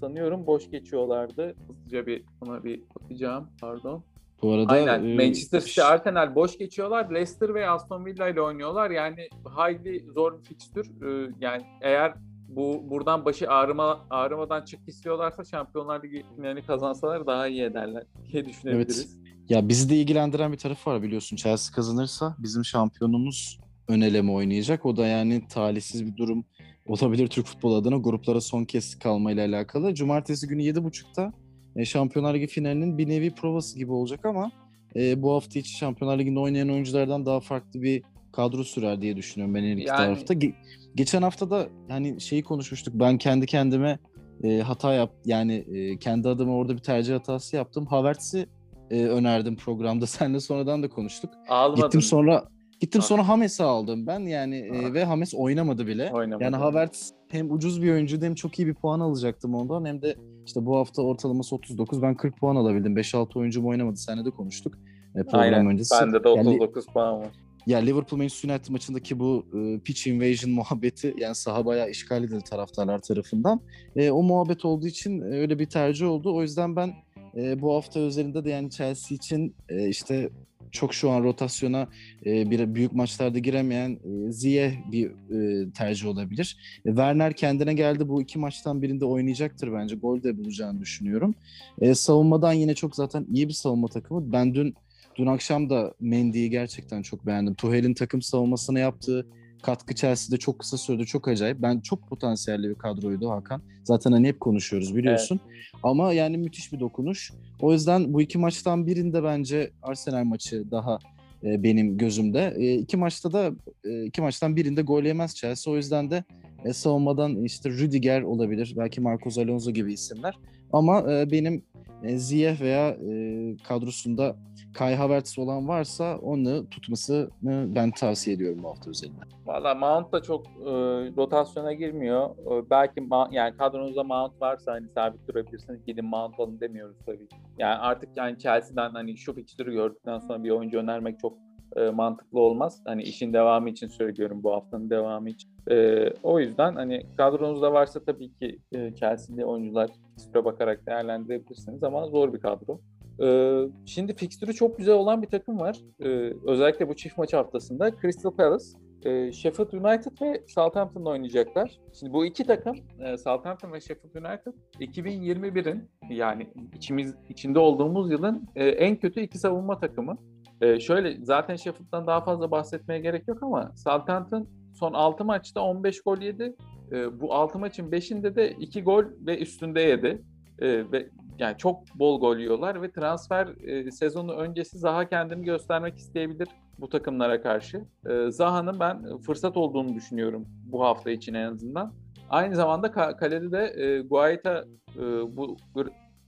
sanıyorum 0.00 0.46
boş 0.46 0.70
geçiyorlardı. 0.70 1.54
Hızlıca 1.68 2.06
bir 2.06 2.22
ona 2.40 2.64
bir 2.64 2.82
bakacağım. 3.00 3.48
Pardon. 3.60 4.04
Bu 4.42 4.52
arada 4.52 4.72
Aynen. 4.72 5.04
e, 5.04 5.14
Manchester 5.14 5.60
City, 5.60 5.82
Arsenal 5.82 6.34
boş 6.34 6.58
geçiyorlar. 6.58 7.10
Leicester 7.14 7.54
ve 7.54 7.68
Aston 7.70 8.06
Villa 8.06 8.28
ile 8.28 8.40
oynuyorlar. 8.40 8.90
Yani 8.90 9.28
hayli 9.44 10.04
zor 10.14 10.38
bir 10.38 10.44
fikstür. 10.44 10.86
E, 10.86 11.30
yani 11.40 11.62
eğer 11.82 12.14
bu 12.48 12.90
buradan 12.90 13.24
başı 13.24 13.50
ağrıma 13.50 14.06
ağrımadan 14.10 14.64
çık 14.64 14.88
istiyorlarsa 14.88 15.44
Şampiyonlar 15.44 16.02
Ligi 16.02 16.24
finalini 16.36 16.66
kazansalar 16.66 17.26
daha 17.26 17.48
iyi 17.48 17.62
ederler 17.62 18.04
diye 18.32 18.44
düşünebiliriz. 18.44 19.18
Ya 19.48 19.68
bizi 19.68 19.90
de 19.90 19.96
ilgilendiren 19.96 20.52
bir 20.52 20.58
tarafı 20.58 20.90
var 20.90 21.02
biliyorsun. 21.02 21.36
Chelsea 21.36 21.74
kazanırsa 21.74 22.36
bizim 22.38 22.64
şampiyonumuz 22.64 23.60
ön 23.88 24.00
eleme 24.00 24.32
oynayacak. 24.32 24.86
O 24.86 24.96
da 24.96 25.06
yani 25.06 25.48
talihsiz 25.48 26.06
bir 26.06 26.16
durum 26.16 26.44
olabilir 26.86 27.28
Türk 27.28 27.46
futbol 27.46 27.74
adına 27.74 27.96
gruplara 27.96 28.40
son 28.40 28.64
kez 28.64 28.98
kalmayla 28.98 29.46
alakalı. 29.46 29.94
Cumartesi 29.94 30.48
günü 30.48 30.62
7.30'da 30.62 31.32
e, 31.76 31.84
Şampiyonlar 31.84 32.34
Ligi 32.34 32.46
finalinin 32.46 32.98
bir 32.98 33.08
nevi 33.08 33.34
provası 33.34 33.78
gibi 33.78 33.92
olacak 33.92 34.24
ama 34.24 34.50
e, 34.96 35.22
bu 35.22 35.34
hafta 35.34 35.58
içi 35.58 35.76
Şampiyonlar 35.76 36.18
Ligi'nde 36.18 36.40
oynayan 36.40 36.70
oyunculardan 36.70 37.26
daha 37.26 37.40
farklı 37.40 37.82
bir 37.82 38.02
kadro 38.34 38.64
sürer 38.64 39.00
diye 39.02 39.16
düşünüyorum 39.16 39.54
ben 39.54 39.62
her 39.62 39.72
iki 39.72 39.86
Yani- 39.88 39.96
tarafta. 39.96 40.34
Ge- 40.34 40.54
geçen 40.94 41.22
hafta 41.22 41.50
da 41.50 41.66
hani 41.88 42.20
şeyi 42.20 42.42
konuşmuştuk. 42.42 42.94
Ben 42.96 43.18
kendi 43.18 43.46
kendime 43.46 43.98
e, 44.44 44.58
hata 44.60 44.92
yap 44.92 45.12
yani 45.24 45.54
e, 45.54 45.96
kendi 45.98 46.28
adıma 46.28 46.56
orada 46.56 46.72
bir 46.74 46.82
tercih 46.82 47.14
hatası 47.14 47.56
yaptım. 47.56 47.86
Havertz'i 47.86 48.46
e, 48.90 49.04
önerdim 49.04 49.56
programda. 49.56 50.06
Seninle 50.06 50.40
sonradan 50.40 50.82
da 50.82 50.88
konuştuk. 50.88 51.30
Almadın. 51.48 51.82
Gittim 51.82 52.02
sonra 52.02 52.44
gittim 52.80 53.00
Ah. 53.04 53.06
sonra 53.06 53.28
Hames'i 53.28 53.62
aldım 53.64 54.06
ben 54.06 54.20
yani 54.20 54.56
e, 54.56 54.86
Ah. 54.86 54.92
ve 54.92 55.04
Hames 55.04 55.34
oynamadı 55.34 55.86
bile. 55.86 56.10
Oynamadı. 56.12 56.44
Yani 56.44 56.56
Havertz 56.56 57.10
hem 57.30 57.52
ucuz 57.52 57.82
bir 57.82 57.92
oyuncu 57.92 58.22
hem 58.22 58.34
çok 58.34 58.58
iyi 58.58 58.66
bir 58.66 58.74
puan 58.74 59.00
alacaktım 59.00 59.54
ondan 59.54 59.84
hem 59.84 60.02
de 60.02 60.16
işte 60.46 60.66
bu 60.66 60.76
hafta 60.76 61.02
ortalaması 61.02 61.54
39 61.54 62.02
ben 62.02 62.14
40 62.14 62.38
puan 62.40 62.56
alabildim. 62.56 62.96
5-6 62.96 63.38
oyuncum 63.38 63.66
oynamadı. 63.66 63.96
Seninle 63.96 64.24
de 64.24 64.30
konuştuk. 64.30 64.74
E, 65.16 65.22
program 65.22 65.40
Aynen. 65.40 65.66
öncesi. 65.66 65.94
Bende 66.02 66.24
de 66.24 66.28
Yani- 66.28 66.48
39 66.48 66.86
puan 66.86 67.18
var. 67.18 67.26
Ya 67.66 67.78
Liverpool 67.78 68.18
Manchester 68.18 68.48
United 68.50 68.70
maçındaki 68.70 69.18
bu 69.18 69.46
e, 69.54 69.80
pitch 69.80 70.06
invasion 70.06 70.52
muhabbeti 70.52 71.14
yani 71.18 71.34
saha 71.34 71.66
bayağı 71.66 71.90
işgal 71.90 72.24
edildi 72.24 72.44
taraftarlar 72.44 72.98
tarafından. 72.98 73.60
E, 73.96 74.10
o 74.10 74.22
muhabbet 74.22 74.64
olduğu 74.64 74.86
için 74.86 75.20
e, 75.20 75.24
öyle 75.24 75.58
bir 75.58 75.66
tercih 75.66 76.06
oldu. 76.06 76.36
O 76.36 76.42
yüzden 76.42 76.76
ben 76.76 76.94
e, 77.36 77.60
bu 77.60 77.74
hafta 77.74 78.00
özelinde 78.00 78.44
de 78.44 78.50
yani 78.50 78.70
Chelsea 78.70 79.16
için 79.16 79.54
e, 79.68 79.88
işte 79.88 80.30
çok 80.74 80.94
şu 80.94 81.10
an 81.10 81.24
rotasyona 81.24 81.88
e, 82.26 82.50
bir 82.50 82.74
büyük 82.74 82.92
maçlarda 82.92 83.38
giremeyen 83.38 83.90
e, 83.90 84.32
Ziyeh 84.32 84.72
bir 84.92 85.06
e, 85.06 85.70
tercih 85.72 86.08
olabilir. 86.08 86.56
E, 86.86 86.88
Werner 86.88 87.32
kendine 87.32 87.74
geldi. 87.74 88.08
Bu 88.08 88.22
iki 88.22 88.38
maçtan 88.38 88.82
birinde 88.82 89.04
oynayacaktır 89.04 89.72
bence. 89.72 89.96
Gol 89.96 90.22
de 90.22 90.38
bulacağını 90.38 90.80
düşünüyorum. 90.80 91.34
E, 91.80 91.94
savunmadan 91.94 92.52
yine 92.52 92.74
çok 92.74 92.96
zaten 92.96 93.26
iyi 93.32 93.48
bir 93.48 93.52
savunma 93.52 93.88
takımı. 93.88 94.32
Ben 94.32 94.54
dün 94.54 94.74
Dün 95.16 95.26
akşam 95.26 95.70
da 95.70 95.94
Mendy'yi 96.00 96.50
gerçekten 96.50 97.02
çok 97.02 97.26
beğendim. 97.26 97.54
Tuhel'in 97.54 97.94
takım 97.94 98.22
savunmasına 98.22 98.78
yaptığı 98.78 99.26
katkı 99.62 99.94
Chelsea'de 99.94 100.38
çok 100.38 100.58
kısa 100.58 100.78
sürede 100.78 101.04
çok 101.04 101.28
acayip. 101.28 101.62
Ben 101.62 101.80
çok 101.80 102.08
potansiyelli 102.08 102.70
bir 102.70 102.74
kadroydu 102.74 103.30
Hakan. 103.30 103.62
Zaten 103.84 104.12
hani 104.12 104.28
hep 104.28 104.40
konuşuyoruz 104.40 104.96
biliyorsun. 104.96 105.40
Ama 105.82 106.12
yani 106.12 106.38
müthiş 106.38 106.72
bir 106.72 106.80
dokunuş. 106.80 107.32
O 107.60 107.72
yüzden 107.72 108.12
bu 108.12 108.22
iki 108.22 108.38
maçtan 108.38 108.86
birinde 108.86 109.24
bence 109.24 109.70
Arsenal 109.82 110.24
maçı 110.24 110.70
daha 110.70 110.98
e, 111.42 111.62
benim 111.62 111.98
gözümde. 111.98 112.54
E, 112.56 112.74
iki 112.74 112.96
maçta 112.96 113.32
da 113.32 113.52
e, 113.84 114.04
iki 114.04 114.20
maçtan 114.20 114.56
birinde 114.56 114.82
gol 114.82 115.02
yemez 115.02 115.34
Chelsea. 115.34 115.72
O 115.72 115.76
yüzden 115.76 116.10
de 116.10 116.24
e, 116.64 116.72
savunmadan 116.72 117.44
işte 117.44 117.70
Rüdiger 117.70 118.22
olabilir. 118.22 118.74
Belki 118.76 119.00
Marcos 119.00 119.38
Alonso 119.38 119.70
gibi 119.70 119.92
isimler. 119.92 120.34
Ama 120.72 121.12
e, 121.12 121.30
benim 121.30 121.62
e, 122.02 122.18
Ziyech 122.18 122.60
veya 122.60 122.88
e, 122.88 123.56
kadrosunda 123.68 124.36
Kai 124.74 124.94
Havertz 124.94 125.38
olan 125.38 125.68
varsa 125.68 126.18
onu 126.18 126.68
tutmasını 126.70 127.28
ben 127.74 127.90
tavsiye 127.90 128.36
ediyorum 128.36 128.62
bu 128.62 128.68
hafta 128.68 128.90
özelinde. 128.90 129.20
Valla 129.46 129.74
Mount 129.74 130.12
da 130.12 130.22
çok 130.22 130.46
e, 130.46 130.70
rotasyona 131.16 131.72
girmiyor. 131.72 132.30
E, 132.30 132.70
belki 132.70 133.00
Ma- 133.00 133.34
yani 133.34 133.56
kadronuzda 133.56 134.04
Mount 134.04 134.40
varsa 134.40 134.72
hani 134.72 134.88
sabit 134.88 135.28
durabilirsiniz. 135.28 135.84
Gidin 135.86 136.04
Mount 136.04 136.40
alın 136.40 136.60
demiyoruz 136.60 136.96
tabii. 137.06 137.28
Yani 137.58 137.74
artık 137.74 138.16
yani 138.16 138.38
Chelsea'den 138.38 138.90
hani 138.90 139.16
şu 139.16 139.34
fikstürü 139.34 139.72
gördükten 139.72 140.18
sonra 140.18 140.44
bir 140.44 140.50
oyuncu 140.50 140.78
önermek 140.78 141.20
çok 141.20 141.38
e, 141.76 141.90
mantıklı 141.90 142.40
olmaz. 142.40 142.82
Hani 142.86 143.02
işin 143.02 143.32
devamı 143.32 143.70
için 143.70 143.88
söylüyorum 143.88 144.42
bu 144.42 144.52
haftanın 144.52 144.90
devamı 144.90 145.30
için. 145.30 145.50
E, 145.70 146.08
o 146.22 146.40
yüzden 146.40 146.74
hani 146.74 147.06
kadronuzda 147.16 147.72
varsa 147.72 148.04
tabii 148.04 148.32
ki 148.34 148.58
e, 148.72 148.94
Chelsea'li 148.94 149.44
oyuncular 149.44 149.90
fikstüre 150.16 150.44
bakarak 150.44 150.86
değerlendirebilirsiniz 150.86 151.82
ama 151.82 152.06
zor 152.06 152.32
bir 152.32 152.40
kadro. 152.40 152.80
Ee, 153.22 153.62
şimdi 153.86 154.14
fikstürü 154.14 154.54
çok 154.54 154.78
güzel 154.78 154.94
olan 154.94 155.22
bir 155.22 155.28
takım 155.28 155.60
var. 155.60 155.80
Ee, 156.00 156.32
özellikle 156.46 156.88
bu 156.88 156.96
çift 156.96 157.18
maç 157.18 157.32
haftasında 157.32 157.90
Crystal 158.00 158.30
Palace, 158.30 158.64
e, 159.04 159.32
Sheffield 159.32 159.72
United 159.72 160.12
ve 160.22 160.42
Southampton'la 160.46 161.10
oynayacaklar. 161.10 161.80
Şimdi 161.92 162.12
bu 162.12 162.26
iki 162.26 162.44
takım 162.44 162.76
e, 163.00 163.16
Southampton 163.16 163.72
ve 163.72 163.80
Sheffield 163.80 164.14
United 164.14 164.52
2021'in 164.80 165.90
yani 166.10 166.50
içimiz 166.74 167.14
içinde 167.28 167.58
olduğumuz 167.58 168.10
yılın 168.10 168.48
e, 168.56 168.68
en 168.68 168.96
kötü 168.96 169.20
iki 169.20 169.38
savunma 169.38 169.78
takımı. 169.78 170.16
E, 170.60 170.80
şöyle 170.80 171.24
zaten 171.24 171.56
Sheffield'dan 171.56 172.06
daha 172.06 172.20
fazla 172.20 172.50
bahsetmeye 172.50 173.00
gerek 173.00 173.28
yok 173.28 173.42
ama 173.42 173.72
Southampton 173.76 174.48
son 174.74 174.92
6 174.92 175.24
maçta 175.24 175.60
15 175.60 176.02
gol 176.02 176.18
yedi. 176.18 176.56
E, 176.92 177.20
bu 177.20 177.34
6 177.34 177.58
maçın 177.58 177.90
5'inde 177.90 178.36
de 178.36 178.50
2 178.50 178.82
gol 178.82 179.04
ve 179.26 179.38
üstünde 179.38 179.80
yedi. 179.80 180.22
E, 180.58 180.92
ve 180.92 181.08
yani 181.38 181.58
çok 181.58 181.82
bol 181.94 182.20
gol 182.20 182.36
yiyorlar 182.36 182.82
ve 182.82 182.90
transfer 182.90 183.48
e, 183.66 183.90
sezonu 183.90 184.32
öncesi 184.32 184.78
Zaha 184.78 185.08
kendini 185.08 185.44
göstermek 185.44 185.96
isteyebilir 185.96 186.48
bu 186.78 186.88
takımlara 186.88 187.42
karşı. 187.42 187.84
E, 188.10 188.30
Zaha'nın 188.30 188.80
ben 188.80 189.18
fırsat 189.18 189.56
olduğunu 189.56 189.94
düşünüyorum 189.94 190.46
bu 190.66 190.84
hafta 190.84 191.10
için 191.10 191.34
en 191.34 191.52
azından. 191.52 191.92
Aynı 192.30 192.56
zamanda 192.56 192.86
ka- 192.86 193.16
kalede 193.16 193.52
de 193.52 193.82
e, 193.82 194.00
Guaita 194.00 194.64
e, 194.96 195.02
bu 195.36 195.56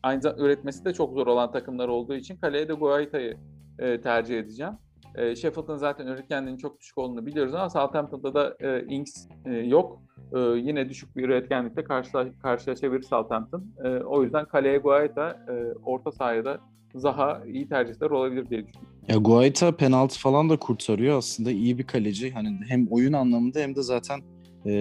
aynı 0.03 0.23
zamanda 0.23 0.43
üretmesi 0.43 0.85
de 0.85 0.93
çok 0.93 1.15
zor 1.15 1.27
olan 1.27 1.53
takımlar 1.53 1.89
olduğu 1.89 2.15
için 2.15 2.37
kaleye 2.37 2.69
de 2.69 2.73
Guaita'yı 2.73 3.37
e, 3.79 4.01
tercih 4.01 4.39
edeceğim. 4.39 4.73
E, 5.15 5.37
Sheffield'ın 5.37 5.77
zaten 5.77 6.07
üretkenliğinin 6.07 6.59
çok 6.59 6.81
düşük 6.81 6.99
olduğunu 6.99 7.27
biliyoruz 7.27 7.55
ama 7.55 7.71
Southampton'da 7.71 8.35
da 8.35 8.57
e, 8.61 8.85
Ings 8.87 9.29
e, 9.45 9.51
yok. 9.53 10.03
E, 10.37 10.59
yine 10.59 10.88
düşük 10.88 11.16
bir 11.16 11.25
üretkenlikle 11.25 11.85
karşıla, 11.85 12.26
karşılaşabilir 12.43 13.02
Southampton. 13.02 13.64
E, 13.85 13.88
o 13.88 14.23
yüzden 14.23 14.45
kaleye 14.45 14.78
Guaita, 14.78 15.31
e, 15.49 15.52
orta 15.85 16.12
sahaya 16.12 16.59
Zaha 16.95 17.43
iyi 17.47 17.69
tercihler 17.69 18.11
olabilir 18.11 18.50
diye 18.50 18.66
düşünüyorum. 18.66 18.88
Ya 19.09 19.16
Guaita 19.16 19.76
penaltı 19.76 20.19
falan 20.19 20.50
da 20.50 20.57
kurtarıyor 20.57 21.19
aslında 21.19 21.50
iyi 21.50 21.78
bir 21.78 21.87
kaleci. 21.87 22.31
Hani 22.31 22.59
hem 22.69 22.87
oyun 22.90 23.12
anlamında 23.12 23.59
hem 23.59 23.76
de 23.76 23.83
zaten 23.83 24.21
e, 24.66 24.73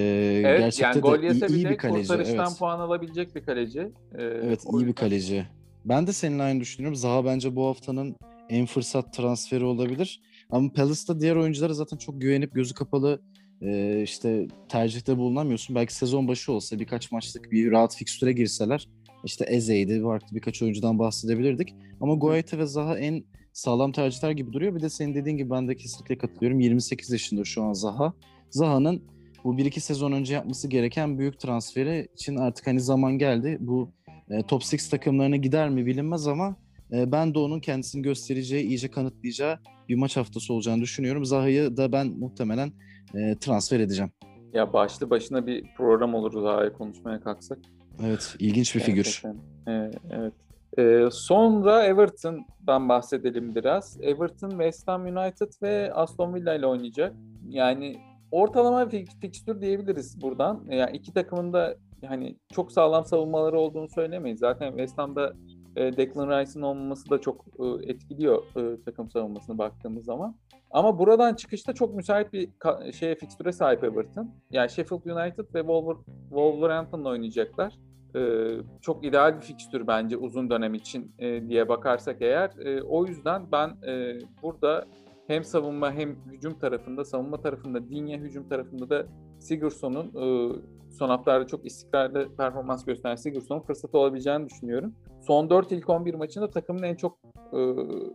Evet 0.46 0.60
gerçekten 0.60 0.90
yani 0.94 1.02
gol 1.02 1.22
de 1.22 1.26
yese 1.26 1.48
iyi, 1.48 1.56
iyi 1.56 1.70
bir 1.70 1.78
kaleci. 1.78 2.08
kurtarıştan 2.08 2.48
Evet. 2.48 2.60
puan 2.60 2.80
alabilecek 2.80 3.36
bir 3.36 3.46
kaleci. 3.46 3.80
E, 3.80 4.24
Evet 4.24 4.64
iyi 4.74 4.88
bir 4.88 4.94
kaleci. 4.94 5.48
Ben 5.86 6.08
de 6.08 6.14
seninle 6.14 6.44
aynı 6.44 6.60
düşünüyorum. 6.60 6.96
Zaha 6.96 7.26
bence 7.26 7.56
bu 7.56 7.68
haftanın 7.68 8.16
en 8.50 8.66
fırsat 8.66 9.14
transferi 9.14 9.64
olabilir. 9.64 10.22
Ama 10.50 10.74
Palace'da 10.74 11.20
diğer 11.20 11.36
oyunculara 11.36 11.74
zaten 11.74 11.98
çok 11.98 12.22
güvenip 12.22 12.56
gözü 12.56 12.74
kapalı 12.74 13.22
e, 13.66 14.02
işte 14.04 14.48
tercihte 14.70 15.18
bulunamıyorsun. 15.18 15.76
Belki 15.76 15.96
sezon 15.96 16.28
başı 16.28 16.52
olsa 16.52 16.80
birkaç 16.80 17.12
maçlık 17.12 17.52
bir 17.52 17.72
rahat 17.72 17.96
fikstüre 17.96 18.34
girseler 18.34 18.88
işte 19.26 19.46
Eze'ydi, 19.46 20.02
farklı 20.04 20.36
birkaç 20.36 20.62
oyuncudan 20.62 21.00
bahsedebilirdik. 21.00 21.76
Ama 22.02 22.16
Guaita 22.16 22.58
ve 22.58 22.66
Zaha 22.66 23.00
en 23.00 23.24
sağlam 23.54 23.92
tercihler 23.92 24.32
gibi 24.32 24.54
duruyor. 24.54 24.76
Bir 24.76 24.82
de 24.82 24.90
senin 24.90 25.16
dediğin 25.16 25.38
gibi 25.38 25.50
ben 25.50 25.68
de 25.68 25.76
kesinlikle 25.76 26.18
katılıyorum. 26.18 26.60
28 26.60 27.12
yaşında 27.12 27.44
şu 27.44 27.64
an 27.64 27.74
Zaha. 27.74 28.14
Zaha'nın 28.50 29.04
bu 29.44 29.56
1-2 29.56 29.80
sezon 29.80 30.12
önce 30.12 30.34
yapması 30.34 30.68
gereken 30.68 31.20
büyük 31.20 31.40
transferi 31.40 32.08
için 32.14 32.36
artık 32.36 32.68
hani 32.68 32.80
zaman 32.80 33.18
geldi. 33.18 33.58
Bu 33.60 33.92
e, 34.30 34.42
top 34.42 34.62
6 34.62 34.90
takımlarına 34.90 35.36
gider 35.36 35.70
mi 35.70 35.86
bilinmez 35.86 36.28
ama 36.28 36.56
e, 36.92 37.12
ben 37.12 37.34
de 37.34 37.40
onun 37.40 37.60
kendisini 37.60 38.02
göstereceği, 38.02 38.66
iyice 38.66 38.92
kanıtlayacağı 38.92 39.60
bir 39.90 39.96
maç 39.96 40.18
haftası 40.18 40.54
olacağını 40.54 40.82
düşünüyorum. 40.82 41.26
Zaha'yı 41.26 41.78
da 41.78 41.92
ben 41.92 42.08
muhtemelen 42.08 42.72
e, 43.16 43.36
transfer 43.40 43.80
edeceğim. 43.80 44.12
Ya 44.54 44.74
başlı 44.74 45.10
başına 45.10 45.48
bir 45.48 45.64
program 45.78 46.14
olur 46.16 46.42
Zaha'yı 46.42 46.74
konuşmaya 46.74 47.22
kalksak. 47.22 47.60
Evet, 48.04 48.36
ilginç 48.40 48.76
bir 48.76 48.80
figür. 48.80 49.22
Ee, 49.68 49.92
evet. 50.12 50.34
Ee, 50.78 51.10
sonra 51.12 51.86
Everton'dan 51.86 52.90
bahsedelim 52.90 53.56
biraz. 53.56 53.98
Everton, 54.02 54.50
West 54.50 54.88
Ham 54.88 55.06
United 55.06 55.52
ve 55.62 55.94
Aston 55.94 56.34
Villa 56.34 56.54
ile 56.54 56.68
oynayacak. 56.68 57.16
Yani 57.50 57.98
ortalama 58.32 58.92
bir 58.92 59.06
fikstür 59.22 59.62
diyebiliriz 59.62 60.22
buradan. 60.22 60.66
Yani 60.70 60.98
iki 60.98 61.14
takımın 61.14 61.54
da 61.54 61.76
hani 62.06 62.36
çok 62.54 62.72
sağlam 62.72 63.06
savunmaları 63.06 63.60
olduğunu 63.60 63.90
söylemeyiz. 63.90 64.40
Zaten 64.40 64.70
West 64.70 64.98
Ham'da 64.98 65.34
e, 65.76 65.98
Declan 65.98 66.30
Rice'ın 66.30 66.62
olmaması 66.62 67.10
da 67.10 67.22
çok 67.22 67.46
e, 67.60 67.92
etkiliyor 67.92 68.44
e, 68.56 68.84
takım 68.84 69.10
savunmasına 69.10 69.58
baktığımız 69.58 70.06
zaman. 70.06 70.36
Ama 70.72 71.00
buradan 71.00 71.34
çıkışta 71.34 71.74
çok 71.74 71.96
müsait 71.96 72.34
bir 72.34 72.50
şeye 72.94 73.16
fikstüre 73.16 73.52
sahip 73.52 73.84
Everton. 73.84 74.30
Yani 74.52 74.70
Sheffield 74.70 75.06
United 75.06 75.46
ve 75.56 75.60
Wolver 75.60 75.96
Wolverhampton'la 76.30 77.10
oynayacaklar. 77.10 77.74
Ee, 78.16 78.58
çok 78.82 79.06
ideal 79.06 79.36
bir 79.36 79.42
fikstür 79.42 79.88
bence 79.88 80.18
uzun 80.18 80.50
dönem 80.50 80.74
için 80.74 81.12
e, 81.20 81.50
diye 81.50 81.70
bakarsak 81.70 82.22
eğer. 82.22 82.52
E, 82.66 82.84
o 82.84 83.06
yüzden 83.06 83.52
ben 83.52 83.70
e, 83.88 84.20
burada 84.44 84.86
hem 85.28 85.44
savunma 85.44 85.92
hem 85.92 86.16
hücum 86.32 86.60
tarafında, 86.60 87.06
savunma 87.06 87.42
tarafında 87.42 87.90
Dinya, 87.90 88.18
hücum 88.18 88.50
tarafında 88.50 88.90
da 88.90 89.06
Sigurdsson'un 89.40 90.08
e, 90.08 90.56
son 90.98 91.10
haftalarda 91.10 91.48
çok 91.48 91.66
istikrarlı 91.66 92.36
performans 92.36 92.86
gösteren 92.86 93.16
Sigurdsson'un 93.16 93.62
fırsatı 93.62 93.98
olabileceğini 93.98 94.50
düşünüyorum. 94.50 94.96
Son 95.22 95.50
4 95.50 95.72
ilk 95.72 95.90
11 95.90 96.14
maçında 96.14 96.50
takımın 96.50 96.84
en 96.84 96.96
çok 96.96 97.18
e, 97.54 97.60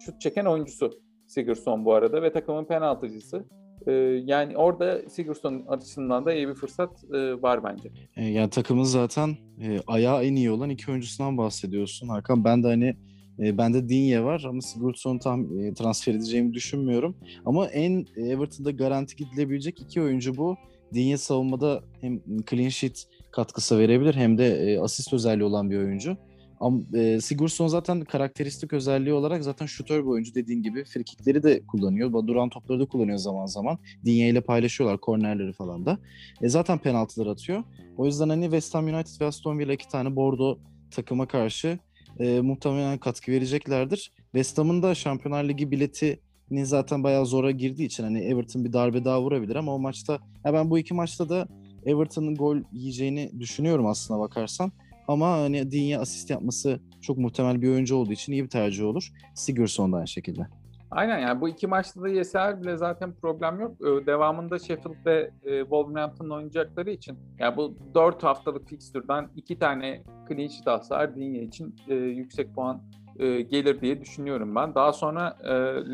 şut 0.00 0.20
çeken 0.20 0.44
oyuncusu 0.44 0.90
Sigurdsson 1.30 1.84
bu 1.84 1.94
arada 1.94 2.22
ve 2.22 2.32
takımın 2.32 2.64
penaltıcısı. 2.64 3.44
E, 3.86 3.92
yani 4.24 4.56
orada 4.56 5.08
Sigurdsson 5.08 5.64
açısından 5.68 6.24
da 6.26 6.34
iyi 6.34 6.48
bir 6.48 6.54
fırsat 6.54 7.04
e, 7.14 7.42
var 7.42 7.64
bence. 7.64 7.88
E, 8.16 8.24
yani 8.24 8.50
takımın 8.50 8.84
zaten 8.84 9.36
e, 9.62 9.80
ayağı 9.86 10.24
en 10.24 10.36
iyi 10.36 10.50
olan 10.50 10.70
iki 10.70 10.90
oyuncusundan 10.90 11.38
bahsediyorsun 11.38 12.08
Hakan. 12.08 12.44
Ben 12.44 12.62
de 12.62 12.66
hani 12.66 12.96
e, 13.38 13.58
bende 13.58 13.88
Dinye 13.88 14.22
var 14.24 14.44
ama 14.48 14.60
Sigurdsson'u 14.60 15.18
tam 15.18 15.60
e, 15.60 15.74
transfer 15.74 16.14
edeceğimi 16.14 16.54
düşünmüyorum. 16.54 17.16
Ama 17.44 17.66
en 17.66 18.06
Everton'da 18.16 18.70
garanti 18.70 19.16
gidilebilecek 19.16 19.80
iki 19.80 20.02
oyuncu 20.02 20.36
bu. 20.36 20.56
Dinye 20.94 21.16
savunmada 21.16 21.82
hem 22.00 22.20
clean 22.50 22.68
sheet 22.68 23.04
katkısı 23.32 23.78
verebilir 23.78 24.14
hem 24.14 24.38
de 24.38 24.78
asist 24.82 25.12
özelliği 25.12 25.44
olan 25.44 25.70
bir 25.70 25.78
oyuncu. 25.78 26.16
Ama 26.60 26.80
e, 26.94 27.20
Sigurdsson 27.20 27.66
zaten 27.66 28.00
karakteristik 28.00 28.72
özelliği 28.72 29.14
olarak 29.14 29.44
zaten 29.44 29.66
şutör 29.66 30.00
bir 30.00 30.06
oyuncu 30.06 30.34
dediğin 30.34 30.62
gibi 30.62 30.84
frikikleri 30.84 31.42
de 31.42 31.66
kullanıyor. 31.66 32.26
Duran 32.26 32.48
topları 32.48 32.80
da 32.80 32.86
kullanıyor 32.86 33.18
zaman 33.18 33.46
zaman. 33.46 33.78
Dinye 34.04 34.28
ile 34.28 34.40
paylaşıyorlar 34.40 35.00
kornerleri 35.00 35.52
falan 35.52 35.86
da. 35.86 35.98
E, 36.42 36.48
zaten 36.48 36.78
penaltılar 36.78 37.26
atıyor. 37.26 37.62
O 37.96 38.06
yüzden 38.06 38.28
hani 38.28 38.44
West 38.44 38.74
Ham 38.74 38.86
United 38.86 39.20
ve 39.20 39.24
Aston 39.24 39.58
Villa 39.58 39.72
iki 39.72 39.88
tane 39.88 40.16
Bordo 40.16 40.58
takıma 40.90 41.28
karşı 41.28 41.78
e, 42.18 42.40
muhtemelen 42.40 42.98
katkı 42.98 43.32
vereceklerdir. 43.32 44.12
West 44.22 44.58
Ham'ın 44.58 44.82
da 44.82 44.94
Şampiyonlar 44.94 45.44
Ligi 45.44 45.70
biletini 45.70 46.66
zaten 46.66 47.04
bayağı 47.04 47.26
zora 47.26 47.50
girdiği 47.50 47.84
için 47.84 48.04
hani 48.04 48.20
Everton 48.20 48.64
bir 48.64 48.72
darbe 48.72 49.04
daha 49.04 49.22
vurabilir 49.22 49.56
ama 49.56 49.74
o 49.74 49.78
maçta 49.78 50.18
ya 50.44 50.54
ben 50.54 50.70
bu 50.70 50.78
iki 50.78 50.94
maçta 50.94 51.28
da 51.28 51.48
Everton'ın 51.86 52.34
gol 52.34 52.56
yiyeceğini 52.72 53.30
düşünüyorum 53.40 53.86
aslına 53.86 54.20
bakarsan. 54.20 54.72
Ama 55.10 55.32
hani 55.32 55.70
Digne 55.70 55.98
asist 55.98 56.30
yapması 56.30 56.80
çok 57.00 57.18
muhtemel 57.18 57.62
bir 57.62 57.68
oyuncu 57.68 57.96
olduğu 57.96 58.12
için 58.12 58.32
iyi 58.32 58.44
bir 58.44 58.48
tercih 58.48 58.84
olur. 58.84 59.08
Sigurdsson 59.34 59.92
da 59.92 59.96
aynı 59.96 60.08
şekilde. 60.08 60.46
Aynen 60.90 61.18
yani 61.18 61.40
bu 61.40 61.48
iki 61.48 61.66
maçta 61.66 62.02
da 62.02 62.08
yeser 62.08 62.62
bile 62.62 62.76
zaten 62.76 63.12
problem 63.12 63.60
yok. 63.60 63.72
Ee, 63.80 64.06
devamında 64.06 64.58
Sheffield 64.58 65.06
ve 65.06 65.30
e, 65.44 65.60
Wolverhampton 65.60 66.30
oynayacakları 66.30 66.90
için 66.90 67.18
yani 67.38 67.56
bu 67.56 67.76
dört 67.94 68.22
haftalık 68.22 68.68
fikstürden 68.68 69.28
iki 69.36 69.58
tane 69.58 70.02
clean 70.28 70.48
sheet 70.48 70.68
alsalar 70.68 71.16
Digne 71.16 71.42
için 71.42 71.76
e, 71.88 71.94
yüksek 71.94 72.54
puan 72.54 72.82
e, 73.18 73.40
gelir 73.40 73.80
diye 73.80 74.00
düşünüyorum 74.00 74.54
ben. 74.54 74.74
Daha 74.74 74.92
sonra 74.92 75.36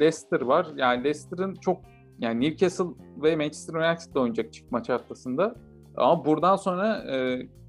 Leicester 0.00 0.40
var. 0.40 0.66
Yani 0.76 1.04
Leicester'ın 1.04 1.54
çok 1.54 1.80
yani 2.18 2.40
Newcastle 2.40 2.84
ve 3.22 3.36
Manchester 3.36 3.74
United'da 3.74 4.20
oynayacak 4.20 4.52
çift 4.52 4.72
maç 4.72 4.88
haftasında. 4.88 5.54
Ama 5.96 6.24
buradan 6.24 6.56
sonra 6.56 7.04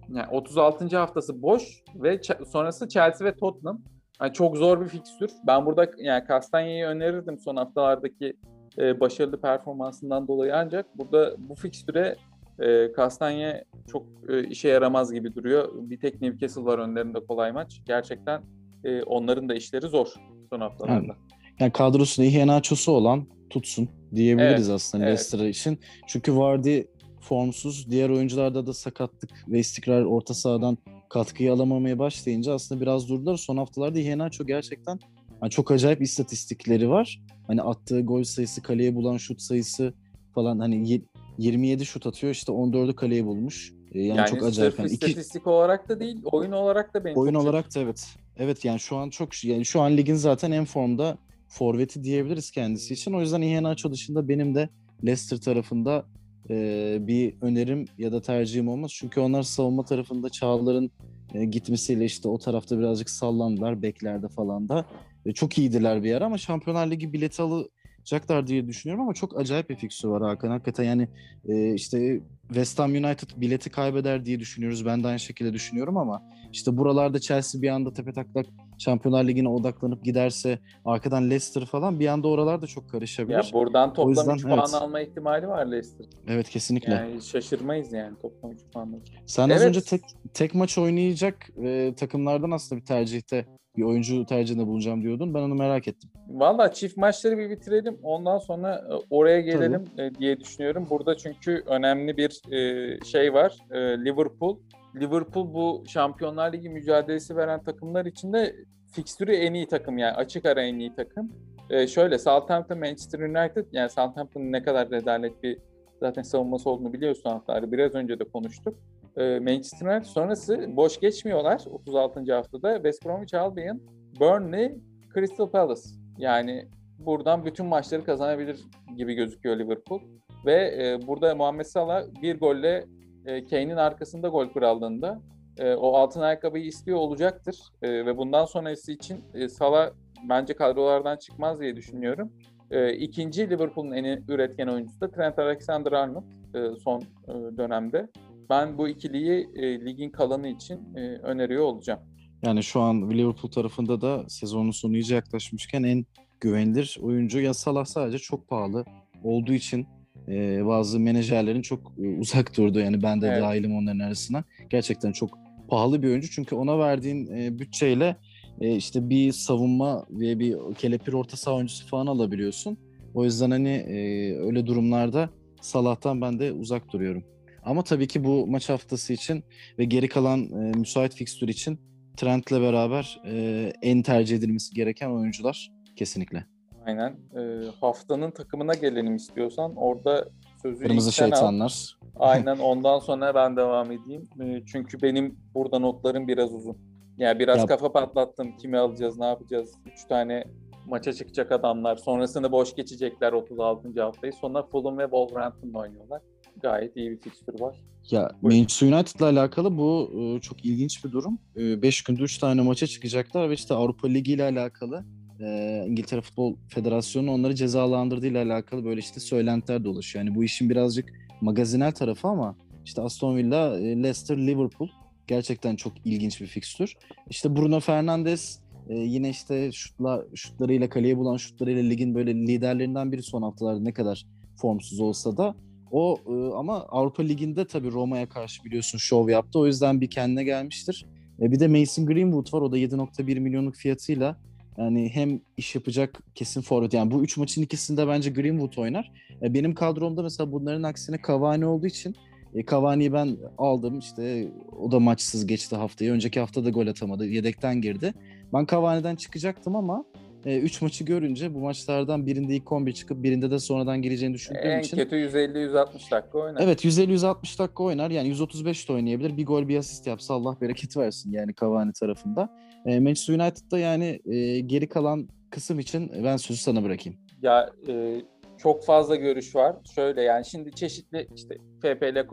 yani 0.09 0.27
36. 0.31 0.97
haftası 0.97 1.41
boş 1.41 1.83
ve 1.95 2.21
sonrası 2.51 2.89
Chelsea 2.89 3.27
ve 3.27 3.35
Tottenham. 3.35 3.81
Yani 4.21 4.33
çok 4.33 4.57
zor 4.57 4.81
bir 4.81 4.87
fikstür. 4.87 5.31
Ben 5.47 5.65
burada 5.65 5.91
yani 5.97 6.23
Castanya'yı 6.27 6.85
önerirdim 6.85 7.39
son 7.39 7.55
haftalardaki 7.55 8.33
e, 8.77 8.99
başarılı 8.99 9.41
performansından 9.41 10.27
dolayı 10.27 10.55
ancak 10.55 10.97
burada 10.97 11.35
bu 11.37 11.55
fikstüre 11.55 12.15
e, 12.59 12.91
Castanya 12.97 13.63
çok 13.91 14.05
e, 14.29 14.47
işe 14.47 14.69
yaramaz 14.69 15.13
gibi 15.13 15.35
duruyor. 15.35 15.69
Bir 15.73 15.99
tek 15.99 16.21
Newcastle 16.21 16.63
var 16.63 16.79
önlerinde 16.79 17.19
kolay 17.25 17.51
maç. 17.51 17.81
Gerçekten 17.85 18.41
e, 18.83 19.03
onların 19.03 19.49
da 19.49 19.55
işleri 19.55 19.87
zor 19.87 20.07
son 20.49 20.59
haftalarda. 20.59 20.93
Yani, 20.93 21.11
yani 21.59 21.71
kadrosunda 21.71 22.27
Iheanacho'su 22.27 22.91
olan 22.91 23.25
tutsun 23.49 23.89
diyebiliriz 24.15 24.69
evet, 24.69 24.75
aslında 24.75 25.03
evet. 25.03 25.17
Leicester 25.17 25.47
için. 25.47 25.79
Çünkü 26.07 26.37
Vardy 26.37 26.81
formsuz. 27.27 27.91
Diğer 27.91 28.09
oyuncularda 28.09 28.67
da 28.67 28.73
sakatlık 28.73 29.31
ve 29.47 29.59
istikrar 29.59 30.03
orta 30.03 30.33
sahadan 30.33 30.77
katkıyı 31.09 31.53
alamamaya 31.53 31.99
başlayınca 31.99 32.53
aslında 32.53 32.81
biraz 32.81 33.09
durdular. 33.09 33.37
Son 33.37 33.57
haftalarda 33.57 33.99
Iheanacho 33.99 34.45
gerçekten 34.45 34.99
yani 35.41 35.51
çok 35.51 35.71
acayip 35.71 36.01
istatistikleri 36.01 36.89
var. 36.89 37.21
Hani 37.47 37.61
attığı 37.61 38.01
gol 38.01 38.23
sayısı, 38.23 38.61
kaleye 38.61 38.95
bulan 38.95 39.17
şut 39.17 39.41
sayısı 39.41 39.93
falan 40.35 40.59
hani 40.59 41.01
27 41.37 41.85
şut 41.85 42.07
atıyor 42.07 42.33
işte 42.33 42.51
14'ü 42.51 42.95
kaleye 42.95 43.25
bulmuş. 43.25 43.73
Ee, 43.91 44.01
yani, 44.01 44.17
yani 44.17 44.29
çok 44.29 44.43
acayip. 44.43 44.79
Yani 44.79 44.91
istatistik 44.91 45.41
iki... 45.41 45.49
olarak 45.49 45.89
da 45.89 45.99
değil, 45.99 46.17
oyun 46.23 46.51
olarak 46.51 46.93
da 46.93 47.05
benim 47.05 47.17
Oyun 47.17 47.33
olarak 47.33 47.75
da 47.75 47.79
evet. 47.79 48.07
Evet 48.37 48.65
yani 48.65 48.79
şu 48.79 48.97
an 48.97 49.09
çok 49.09 49.43
yani 49.43 49.65
şu 49.65 49.81
an 49.81 49.97
ligin 49.97 50.15
zaten 50.15 50.51
en 50.51 50.65
formda 50.65 51.17
forveti 51.47 52.03
diyebiliriz 52.03 52.51
kendisi 52.51 52.93
için. 52.93 53.13
O 53.13 53.21
yüzden 53.21 53.41
Iheanacho 53.41 53.91
dışında 53.91 54.27
benim 54.27 54.55
de 54.55 54.69
Leicester 55.05 55.37
tarafında 55.37 56.05
e, 56.49 56.97
bir 57.07 57.33
önerim 57.41 57.85
ya 57.97 58.11
da 58.11 58.21
tercihim 58.21 58.67
olmaz. 58.67 58.91
Çünkü 58.93 59.19
onlar 59.19 59.43
savunma 59.43 59.85
tarafında 59.85 60.29
Çağlar'ın 60.29 60.91
e, 61.33 61.45
gitmesiyle 61.45 62.05
işte 62.05 62.27
o 62.27 62.37
tarafta 62.37 62.79
birazcık 62.79 63.09
sallandılar 63.09 63.81
beklerde 63.81 64.27
falan 64.27 64.69
da. 64.69 64.85
E, 65.25 65.33
çok 65.33 65.57
iyiydiler 65.57 66.03
bir 66.03 66.09
yer 66.09 66.21
ama 66.21 66.37
Şampiyonlar 66.37 66.91
Ligi 66.91 67.13
bileti 67.13 67.41
alacaklar 67.41 68.47
diye 68.47 68.67
düşünüyorum 68.67 69.03
ama 69.03 69.13
çok 69.13 69.39
acayip 69.39 69.69
bir 69.69 69.75
fikstür 69.75 70.07
var 70.09 70.23
Hakan. 70.23 70.49
Hakikaten 70.49 70.83
yani 70.83 71.07
e, 71.47 71.73
işte 71.73 72.21
West 72.47 72.79
Ham 72.79 72.91
United 72.91 73.29
bileti 73.35 73.69
kaybeder 73.69 74.25
diye 74.25 74.39
düşünüyoruz. 74.39 74.85
Ben 74.85 75.03
de 75.03 75.07
aynı 75.07 75.19
şekilde 75.19 75.53
düşünüyorum 75.53 75.97
ama 75.97 76.23
işte 76.51 76.77
buralarda 76.77 77.19
Chelsea 77.19 77.61
bir 77.61 77.69
anda 77.69 77.93
tepe 77.93 78.13
taklak 78.13 78.45
Şampiyonlar 78.77 79.27
Ligi'ne 79.27 79.49
odaklanıp 79.49 80.05
giderse 80.05 80.59
arkadan 80.85 81.29
Leicester 81.29 81.65
falan 81.65 81.99
bir 81.99 82.07
anda 82.07 82.27
oralar 82.27 82.61
da 82.61 82.67
çok 82.67 82.89
karışabilir. 82.89 83.35
Ya 83.35 83.43
buradan 83.53 83.93
toplam 83.93 84.09
yüzden, 84.09 84.35
3 84.35 84.43
puan 84.43 84.59
evet. 84.59 84.73
alma 84.73 85.01
ihtimali 85.01 85.47
var 85.47 85.65
Leicester. 85.65 86.05
Evet 86.27 86.49
kesinlikle. 86.49 86.93
Yani 86.93 87.21
şaşırmayız 87.21 87.93
yani 87.93 88.17
toplam 88.21 88.51
3 88.51 88.59
puan. 88.73 89.01
Sen 89.25 89.49
evet. 89.49 89.57
az 89.57 89.65
önce 89.65 89.81
tek 89.81 90.01
tek 90.33 90.55
maç 90.55 90.77
oynayacak 90.77 91.49
e, 91.63 91.93
takımlardan 91.97 92.51
aslında 92.51 92.81
bir 92.81 92.85
tercihte 92.85 93.45
bir 93.77 93.83
oyuncu 93.83 94.25
tercihinde 94.25 94.67
bulacağım 94.67 95.01
diyordun. 95.01 95.33
Ben 95.33 95.39
onu 95.39 95.55
merak 95.55 95.87
ettim. 95.87 96.09
Valla 96.27 96.73
çift 96.73 96.97
maçları 96.97 97.37
bir 97.37 97.49
bitirelim. 97.49 97.99
Ondan 98.03 98.37
sonra 98.37 98.75
e, 98.75 98.93
oraya 99.09 99.41
gelelim 99.41 99.85
Tabii. 99.85 100.07
E, 100.07 100.15
diye 100.15 100.39
düşünüyorum. 100.39 100.87
Burada 100.89 101.17
çünkü 101.17 101.63
önemli 101.65 102.17
bir 102.17 102.36
e, 102.51 103.05
şey 103.05 103.33
var. 103.33 103.57
Liverpool 104.05 104.59
Liverpool 104.95 105.53
bu 105.53 105.83
Şampiyonlar 105.87 106.53
Ligi 106.53 106.69
mücadelesi 106.69 107.35
veren 107.35 107.63
takımlar 107.63 108.05
içinde 108.05 108.55
fikstürü 108.91 109.35
en 109.35 109.53
iyi 109.53 109.67
takım 109.67 109.97
yani 109.97 110.13
açık 110.13 110.45
ara 110.45 110.61
en 110.61 110.79
iyi 110.79 110.95
takım. 110.95 111.31
Ee, 111.69 111.87
şöyle 111.87 112.19
Southampton, 112.19 112.79
Manchester 112.79 113.19
United 113.19 113.65
yani 113.71 113.89
Southampton'ın 113.89 114.51
ne 114.51 114.63
kadar 114.63 114.89
rezalet 114.89 115.43
bir 115.43 115.59
zaten 115.99 116.21
savunması 116.21 116.69
olduğunu 116.69 116.93
biliyorsun 116.93 117.29
haftaları. 117.29 117.71
Biraz 117.71 117.95
önce 117.95 118.19
de 118.19 118.23
konuştuk. 118.23 118.79
Ee, 119.17 119.39
Manchester 119.39 119.87
United 119.87 120.05
sonrası 120.05 120.65
boş 120.75 120.99
geçmiyorlar 120.99 121.61
36. 121.71 122.33
haftada. 122.33 122.75
West 122.75 123.05
Bromwich 123.05 123.35
Albion, 123.35 123.81
Burnley, 124.19 124.75
Crystal 125.13 125.49
Palace. 125.49 125.81
Yani 126.17 126.67
buradan 126.99 127.45
bütün 127.45 127.65
maçları 127.65 128.03
kazanabilir 128.03 128.59
gibi 128.95 129.13
gözüküyor 129.13 129.59
Liverpool. 129.59 130.01
Ve 130.45 130.53
e, 130.53 131.07
burada 131.07 131.35
Muhammed 131.35 131.65
Salah 131.65 132.03
bir 132.21 132.39
golle 132.39 132.85
e, 133.25 133.45
Kane'in 133.45 133.77
arkasında 133.77 134.27
gol 134.27 134.47
krallığında 134.47 135.21
e, 135.57 135.73
o 135.73 135.93
altın 135.93 136.21
ayakkabıyı 136.21 136.65
istiyor 136.65 136.97
olacaktır. 136.97 137.59
E, 137.81 138.05
ve 138.05 138.17
bundan 138.17 138.45
sonrası 138.45 138.91
için 138.91 139.23
e, 139.33 139.49
Salah 139.49 139.89
bence 140.29 140.53
kadrolardan 140.53 141.17
çıkmaz 141.17 141.59
diye 141.59 141.75
düşünüyorum. 141.75 142.31
E, 142.71 142.93
ikinci 142.93 143.49
Liverpool'un 143.49 143.91
en 143.91 144.23
üretken 144.27 144.67
oyuncusu 144.67 145.01
da 145.01 145.11
Trent 145.11 145.39
Alexander-Arnold 145.39 146.23
e, 146.55 146.75
son 146.75 147.01
e, 147.01 147.57
dönemde. 147.57 148.07
Ben 148.49 148.77
bu 148.77 148.87
ikiliyi 148.87 149.49
e, 149.55 149.85
ligin 149.85 150.09
kalanı 150.09 150.47
için 150.47 150.95
e, 150.95 150.99
öneriyor 151.01 151.63
olacağım. 151.63 151.99
Yani 152.43 152.63
şu 152.63 152.81
an 152.81 153.09
Liverpool 153.09 153.51
tarafında 153.51 154.01
da 154.01 154.25
sezonun 154.29 154.71
sonu 154.71 154.93
iyice 154.93 155.15
yaklaşmışken 155.15 155.83
en 155.83 156.05
güvenilir 156.39 156.97
oyuncu 157.01 157.39
ya 157.39 157.53
Salah 157.53 157.85
sadece 157.85 158.17
çok 158.17 158.47
pahalı 158.47 158.85
olduğu 159.23 159.53
için 159.53 159.87
e, 160.27 160.65
bazı 160.65 160.99
menajerlerin 160.99 161.61
çok 161.61 161.93
e, 162.03 162.07
uzak 162.07 162.57
durdu. 162.57 162.79
Yani 162.79 163.03
ben 163.03 163.21
de 163.21 163.27
evet. 163.27 163.41
dahilim 163.41 163.75
onların 163.75 163.99
arasına. 163.99 164.43
Gerçekten 164.69 165.11
çok 165.11 165.29
pahalı 165.69 166.03
bir 166.03 166.07
oyuncu 166.07 166.29
çünkü 166.31 166.55
ona 166.55 166.79
verdiğin 166.79 167.27
e, 167.27 167.59
bütçeyle 167.59 168.15
e, 168.61 168.75
işte 168.75 169.09
bir 169.09 169.31
savunma 169.31 170.05
ve 170.09 170.39
bir 170.39 170.57
kelepir 170.77 171.13
orta 171.13 171.37
saha 171.37 171.55
oyuncusu 171.55 171.87
falan 171.87 172.07
alabiliyorsun. 172.07 172.77
O 173.13 173.23
yüzden 173.25 173.51
hani 173.51 173.69
e, 173.69 173.97
öyle 174.37 174.65
durumlarda 174.65 175.29
Salah'tan 175.61 176.21
ben 176.21 176.39
de 176.39 176.51
uzak 176.51 176.93
duruyorum. 176.93 177.23
Ama 177.63 177.83
tabii 177.83 178.07
ki 178.07 178.23
bu 178.23 178.47
maç 178.47 178.69
haftası 178.69 179.13
için 179.13 179.43
ve 179.79 179.85
geri 179.85 180.07
kalan 180.07 180.43
e, 180.43 180.77
müsait 180.77 181.15
fikstür 181.15 181.47
için 181.47 181.79
Trent'le 182.17 182.51
beraber 182.51 183.21
e, 183.25 183.73
en 183.81 184.01
tercih 184.01 184.37
edilmesi 184.37 184.73
gereken 184.73 185.09
oyuncular 185.09 185.71
kesinlikle. 185.95 186.56
Aynen. 186.87 187.15
E, 187.35 187.41
haftanın 187.81 188.31
takımına 188.31 188.73
gelelim 188.73 189.15
istiyorsan. 189.15 189.75
Orada 189.75 190.29
sözü 190.61 190.83
Kırmızı 190.83 191.11
şeytanlar. 191.11 191.97
Al. 192.15 192.29
Aynen 192.29 192.57
ondan 192.59 192.99
sonra 192.99 193.35
ben 193.35 193.57
devam 193.57 193.91
edeyim. 193.91 194.29
E, 194.41 194.65
çünkü 194.65 195.01
benim 195.01 195.39
burada 195.53 195.79
notlarım 195.79 196.27
biraz 196.27 196.53
uzun. 196.53 196.77
Yani 197.17 197.39
biraz 197.39 197.57
ya, 197.57 197.65
kafa 197.65 197.91
patlattım. 197.91 198.57
Kimi 198.57 198.77
alacağız, 198.77 199.19
ne 199.19 199.25
yapacağız? 199.25 199.71
Üç 199.93 200.05
tane 200.05 200.43
maça 200.85 201.13
çıkacak 201.13 201.51
adamlar. 201.51 201.95
Sonrasını 201.95 202.51
boş 202.51 202.75
geçecekler 202.75 203.33
36. 203.33 204.01
haftayı. 204.01 204.33
Sonra 204.33 204.63
Fulham 204.63 204.97
ve 204.97 205.03
Wolverhampton'la 205.03 205.79
oynuyorlar. 205.79 206.21
Gayet 206.61 206.97
iyi 206.97 207.11
bir 207.11 207.17
fikstür 207.17 207.59
var. 207.59 207.81
Ya 208.11 208.31
Manchester 208.41 208.91
United'la 208.91 209.25
alakalı 209.25 209.77
bu 209.77 210.11
e, 210.19 210.41
çok 210.41 210.65
ilginç 210.65 211.05
bir 211.05 211.11
durum. 211.11 211.39
5 211.55 212.03
günde 212.03 212.21
3 212.21 212.37
tane 212.37 212.61
maça 212.61 212.87
çıkacaklar 212.87 213.49
ve 213.49 213.53
işte 213.53 213.73
Avrupa 213.73 214.07
Ligi 214.07 214.33
ile 214.33 214.43
alakalı 214.43 215.05
e, 215.41 215.83
İngiltere 215.87 216.21
Futbol 216.21 216.55
Federasyonu 216.69 217.31
onları 217.31 217.55
cezalandırdığı 217.55 218.27
ile 218.27 218.39
alakalı 218.39 218.85
böyle 218.85 218.99
işte 218.99 219.19
söylentiler 219.19 219.83
dolaşıyor. 219.83 220.25
Yani 220.25 220.35
bu 220.35 220.43
işin 220.43 220.69
birazcık 220.69 221.13
magazinel 221.41 221.91
tarafı 221.91 222.27
ama 222.27 222.55
işte 222.85 223.01
Aston 223.01 223.37
Villa, 223.37 223.79
e, 223.79 223.83
Leicester, 223.83 224.37
Liverpool 224.37 224.89
gerçekten 225.27 225.75
çok 225.75 225.93
ilginç 226.05 226.41
bir 226.41 226.47
fikstür. 226.47 226.93
İşte 227.29 227.55
Bruno 227.55 227.79
Fernandes 227.79 228.59
e, 228.89 228.95
yine 228.95 229.29
işte 229.29 229.71
şutla, 229.71 230.25
şutlarıyla 230.35 230.89
kaleye 230.89 231.17
bulan 231.17 231.37
şutlarıyla 231.37 231.83
ligin 231.83 232.15
böyle 232.15 232.35
liderlerinden 232.35 233.11
biri 233.11 233.23
son 233.23 233.41
haftalarda 233.41 233.79
ne 233.79 233.93
kadar 233.93 234.25
formsuz 234.55 234.99
olsa 234.99 235.37
da 235.37 235.55
o 235.91 236.17
e, 236.27 236.55
ama 236.55 236.75
Avrupa 236.83 237.23
Ligi'nde 237.23 237.67
tabii 237.67 237.91
Roma'ya 237.91 238.29
karşı 238.29 238.63
biliyorsun 238.63 238.97
şov 238.97 239.29
yaptı. 239.29 239.59
O 239.59 239.65
yüzden 239.67 240.01
bir 240.01 240.09
kendine 240.09 240.43
gelmiştir. 240.43 241.05
E, 241.41 241.51
bir 241.51 241.59
de 241.59 241.67
Mason 241.67 242.05
Greenwood 242.05 242.53
var. 242.53 242.61
O 242.61 242.71
da 242.71 242.77
7.1 242.77 243.39
milyonluk 243.39 243.75
fiyatıyla 243.75 244.37
yani 244.77 245.09
hem 245.13 245.41
iş 245.57 245.75
yapacak 245.75 246.19
kesin 246.35 246.61
forvet. 246.61 246.93
Yani 246.93 247.11
bu 247.11 247.23
üç 247.23 247.37
maçın 247.37 247.61
ikisinde 247.61 248.07
bence 248.07 248.29
Greenwood 248.29 248.77
oynar. 248.77 249.11
E, 249.41 249.53
benim 249.53 249.75
kadromda 249.75 250.23
mesela 250.23 250.51
bunların 250.51 250.83
aksine 250.83 251.17
Cavani 251.27 251.65
olduğu 251.65 251.87
için 251.87 252.15
e, 252.53 252.65
Cavani'yi 252.65 253.13
ben 253.13 253.37
aldım. 253.57 253.99
İşte 253.99 254.51
o 254.79 254.91
da 254.91 254.99
maçsız 254.99 255.47
geçti 255.47 255.75
haftayı. 255.75 256.11
Önceki 256.11 256.39
hafta 256.39 256.65
da 256.65 256.69
gol 256.69 256.87
atamadı. 256.87 257.27
Yedekten 257.27 257.81
girdi. 257.81 258.13
Ben 258.53 258.65
Cavani'den 258.71 259.15
çıkacaktım 259.15 259.75
ama 259.75 260.05
3 260.55 260.81
e, 260.81 260.85
maçı 260.85 261.03
görünce 261.03 261.53
bu 261.53 261.59
maçlardan 261.59 262.25
birinde 262.25 262.55
ilk 262.55 262.71
11 262.71 262.93
çıkıp 262.93 263.23
birinde 263.23 263.51
de 263.51 263.59
sonradan 263.59 264.01
gireceğini 264.01 264.33
düşündüğüm 264.33 264.61
en 264.63 264.79
için. 264.79 264.97
En 264.97 265.03
kötü 265.03 265.15
150-160 265.15 266.11
dakika 266.11 266.37
oynar. 266.37 266.61
Evet 266.61 266.85
150-160 266.85 267.59
dakika 267.59 267.83
oynar. 267.83 268.11
Yani 268.11 268.27
135 268.27 268.89
de 268.89 268.93
oynayabilir. 268.93 269.37
Bir 269.37 269.45
gol 269.45 269.67
bir 269.67 269.77
asist 269.77 270.07
yapsa 270.07 270.33
Allah 270.33 270.57
bereket 270.61 270.97
versin 270.97 271.31
yani 271.31 271.53
Cavani 271.61 271.93
tarafında. 271.93 272.49
E, 272.85 272.99
Manchester 272.99 273.33
United'da 273.33 273.79
yani 273.79 274.19
e, 274.25 274.59
geri 274.59 274.87
kalan 274.87 275.27
kısım 275.49 275.79
için 275.79 276.11
ben 276.23 276.37
sözü 276.37 276.61
sana 276.61 276.83
bırakayım. 276.83 277.19
Ya 277.41 277.69
e, 277.87 278.21
çok 278.57 278.85
fazla 278.85 279.15
görüş 279.15 279.55
var. 279.55 279.75
Şöyle 279.95 280.21
yani 280.21 280.45
şimdi 280.45 280.71
çeşitli 280.71 281.27
işte 281.35 281.55
FPL 281.81 282.17
e, 282.17 282.25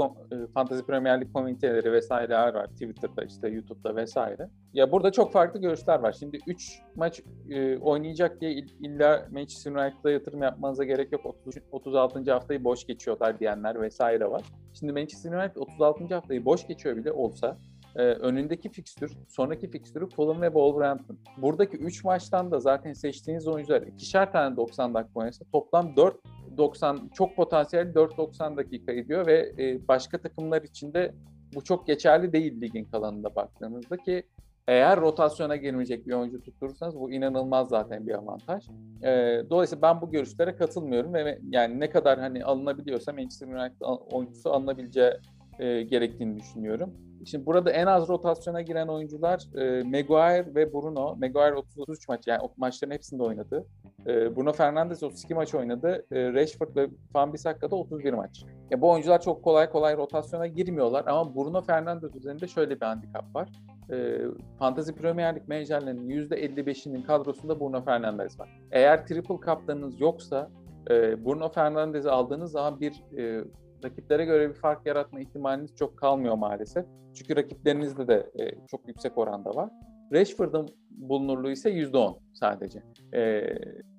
Fantasy 0.54 0.82
Premier 0.82 1.14
League 1.14 1.32
komüniteleri 1.32 1.92
vesaireler 1.92 2.54
var. 2.54 2.66
Twitter'da 2.66 3.24
işte 3.24 3.48
YouTube'da 3.48 3.96
vesaire. 3.96 4.48
Ya 4.72 4.92
burada 4.92 5.12
çok 5.12 5.32
farklı 5.32 5.60
görüşler 5.60 5.98
var. 5.98 6.12
Şimdi 6.12 6.38
3 6.46 6.78
maç 6.96 7.22
e, 7.50 7.78
oynayacak 7.78 8.40
diye 8.40 8.52
illa 8.80 9.28
Manchester 9.30 9.72
United'a 9.72 10.10
yatırım 10.10 10.42
yapmanıza 10.42 10.84
gerek 10.84 11.12
yok. 11.12 11.26
30, 11.26 11.54
36. 11.72 12.32
haftayı 12.32 12.64
boş 12.64 12.86
geçiyorlar 12.86 13.40
diyenler 13.40 13.80
vesaire 13.80 14.30
var. 14.30 14.42
Şimdi 14.78 14.92
Manchester 14.92 15.32
United 15.32 15.56
36. 15.56 16.14
haftayı 16.14 16.44
boş 16.44 16.66
geçiyor 16.66 16.96
bile 16.96 17.12
olsa 17.12 17.58
e, 17.96 18.02
önündeki 18.02 18.68
fikstür, 18.68 19.12
sonraki 19.28 19.70
fikstürü 19.70 20.08
Fulham 20.08 20.42
ve 20.42 20.46
Wolverhampton. 20.46 21.18
Buradaki 21.36 21.76
3 21.76 22.04
maçtan 22.04 22.50
da 22.50 22.60
zaten 22.60 22.92
seçtiğiniz 22.92 23.48
oyuncular 23.48 23.82
ikişer 23.82 24.32
tane 24.32 24.56
90 24.56 24.94
dakika 24.94 25.20
oynasa 25.20 25.44
toplam 25.52 25.96
4 25.96 26.16
90 26.56 27.10
çok 27.14 27.36
potansiyel 27.36 27.86
4-90 27.86 28.56
dakika 28.56 28.92
ediyor 28.92 29.26
ve 29.26 29.52
e, 29.58 29.88
başka 29.88 30.18
takımlar 30.18 30.62
için 30.62 30.94
de 30.94 31.14
bu 31.54 31.64
çok 31.64 31.86
geçerli 31.86 32.32
değil 32.32 32.60
ligin 32.60 32.84
kalanında 32.84 33.36
baktığınızda 33.36 33.96
ki 33.96 34.22
eğer 34.68 35.00
rotasyona 35.00 35.56
girmeyecek 35.56 36.06
bir 36.06 36.12
oyuncu 36.12 36.42
tutturursanız 36.42 37.00
bu 37.00 37.12
inanılmaz 37.12 37.68
zaten 37.68 38.06
bir 38.06 38.14
avantaj. 38.14 38.68
E, 39.02 39.42
dolayısıyla 39.50 39.82
ben 39.82 40.00
bu 40.00 40.10
görüşlere 40.10 40.56
katılmıyorum 40.56 41.14
ve 41.14 41.38
yani 41.50 41.80
ne 41.80 41.90
kadar 41.90 42.18
hani 42.18 42.44
alınabiliyorsa 42.44 43.12
Manchester 43.12 43.46
United 43.46 43.80
oyuncusu 44.12 44.52
alınabileceği 44.52 45.12
e, 45.58 45.82
gerektiğini 45.82 46.38
düşünüyorum. 46.38 46.94
Şimdi 47.26 47.46
burada 47.46 47.70
en 47.70 47.86
az 47.86 48.08
rotasyona 48.08 48.60
giren 48.62 48.88
oyuncular 48.88 49.42
e, 49.54 49.82
Maguire 49.82 50.54
ve 50.54 50.72
Bruno. 50.72 51.16
Maguire 51.16 51.54
33 51.54 52.08
maç 52.08 52.26
yani 52.26 52.48
maçların 52.56 52.92
hepsinde 52.92 53.22
oynadı. 53.22 53.66
E, 54.06 54.36
Bruno 54.36 54.52
Fernandes 54.52 55.02
32 55.02 55.34
maç 55.34 55.54
oynadı. 55.54 56.06
E, 56.12 56.32
Rashford 56.32 56.76
ve 56.76 56.88
Van 57.14 57.32
Bissaka 57.32 57.70
da 57.70 57.76
31 57.76 58.12
maç. 58.12 58.44
Ya 58.70 58.80
bu 58.80 58.90
oyuncular 58.90 59.20
çok 59.20 59.44
kolay 59.44 59.70
kolay 59.70 59.96
rotasyona 59.96 60.46
girmiyorlar 60.46 61.04
ama 61.06 61.34
Bruno 61.34 61.62
Fernandes 61.62 62.14
üzerinde 62.14 62.46
şöyle 62.46 62.80
bir 62.80 62.86
handikap 62.86 63.34
var. 63.34 63.48
E, 63.92 64.18
Fantasy 64.58 64.92
Premier 64.92 65.34
League 65.34 65.44
menajerlerinin 65.46 66.08
%55'inin 66.08 67.02
kadrosunda 67.02 67.60
Bruno 67.60 67.84
Fernandes 67.84 68.40
var. 68.40 68.60
Eğer 68.70 69.06
triple 69.06 69.40
kaptanınız 69.40 70.00
yoksa 70.00 70.50
e, 70.90 71.24
Bruno 71.24 71.48
Fernandes'i 71.48 72.10
aldığınız 72.10 72.52
zaman 72.52 72.80
bir 72.80 73.18
e, 73.18 73.44
rakiplere 73.84 74.24
göre 74.24 74.48
bir 74.48 74.54
fark 74.54 74.86
yaratma 74.86 75.20
ihtimaliniz 75.20 75.76
çok 75.76 75.96
kalmıyor 75.98 76.34
maalesef. 76.34 76.86
Çünkü 77.14 77.36
rakiplerinizde 77.36 78.08
de 78.08 78.30
e, 78.38 78.66
çok 78.66 78.88
yüksek 78.88 79.18
oranda 79.18 79.50
var. 79.54 79.70
Rashford'un 80.12 80.68
bulunurluğu 80.90 81.50
ise 81.50 81.70
%10 81.70 82.18
sadece. 82.32 82.82
E, 83.14 83.20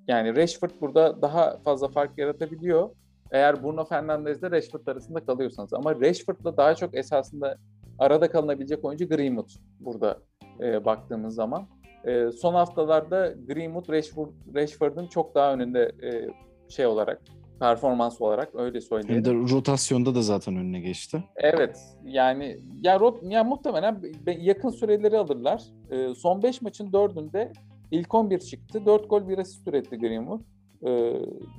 yani 0.08 0.36
Rashford 0.36 0.70
burada 0.80 1.22
daha 1.22 1.58
fazla 1.64 1.88
fark 1.88 2.18
yaratabiliyor. 2.18 2.90
Eğer 3.30 3.62
Bruno 3.62 3.84
Fernandes 3.84 4.38
ile 4.38 4.50
Rashford 4.50 4.86
arasında 4.86 5.24
kalıyorsanız. 5.24 5.74
Ama 5.74 6.00
Rashford'la 6.00 6.56
daha 6.56 6.74
çok 6.74 6.96
esasında 6.96 7.56
arada 7.98 8.30
kalınabilecek 8.30 8.84
oyuncu 8.84 9.08
Greenwood 9.08 9.50
burada 9.80 10.18
e, 10.60 10.84
baktığımız 10.84 11.34
zaman. 11.34 11.68
E, 12.04 12.30
son 12.30 12.54
haftalarda 12.54 13.34
Greenwood 13.46 13.88
Rashford, 13.88 14.28
Rashford'un 14.54 15.06
çok 15.06 15.34
daha 15.34 15.52
önünde 15.52 15.92
e, 16.02 16.28
şey 16.68 16.86
olarak 16.86 17.22
performans 17.60 18.20
olarak 18.20 18.54
öyle 18.54 18.80
söyleyelim. 18.80 19.24
De 19.24 19.54
rotasyonda 19.54 20.14
da 20.14 20.22
zaten 20.22 20.56
önüne 20.56 20.80
geçti. 20.80 21.24
Evet 21.36 21.78
yani 22.04 22.58
ya, 22.82 23.00
rot, 23.00 23.22
ya 23.22 23.44
muhtemelen 23.44 24.02
yakın 24.38 24.70
süreleri 24.70 25.18
alırlar. 25.18 25.62
E, 25.90 26.14
son 26.14 26.42
5 26.42 26.62
maçın 26.62 26.90
4'ünde 26.90 27.52
ilk 27.90 28.14
11 28.14 28.38
çıktı. 28.38 28.86
4 28.86 29.10
gol 29.10 29.28
1 29.28 29.38
asist 29.38 29.68
üretti 29.68 29.98
Greenwood. 29.98 30.40
E, 30.82 30.90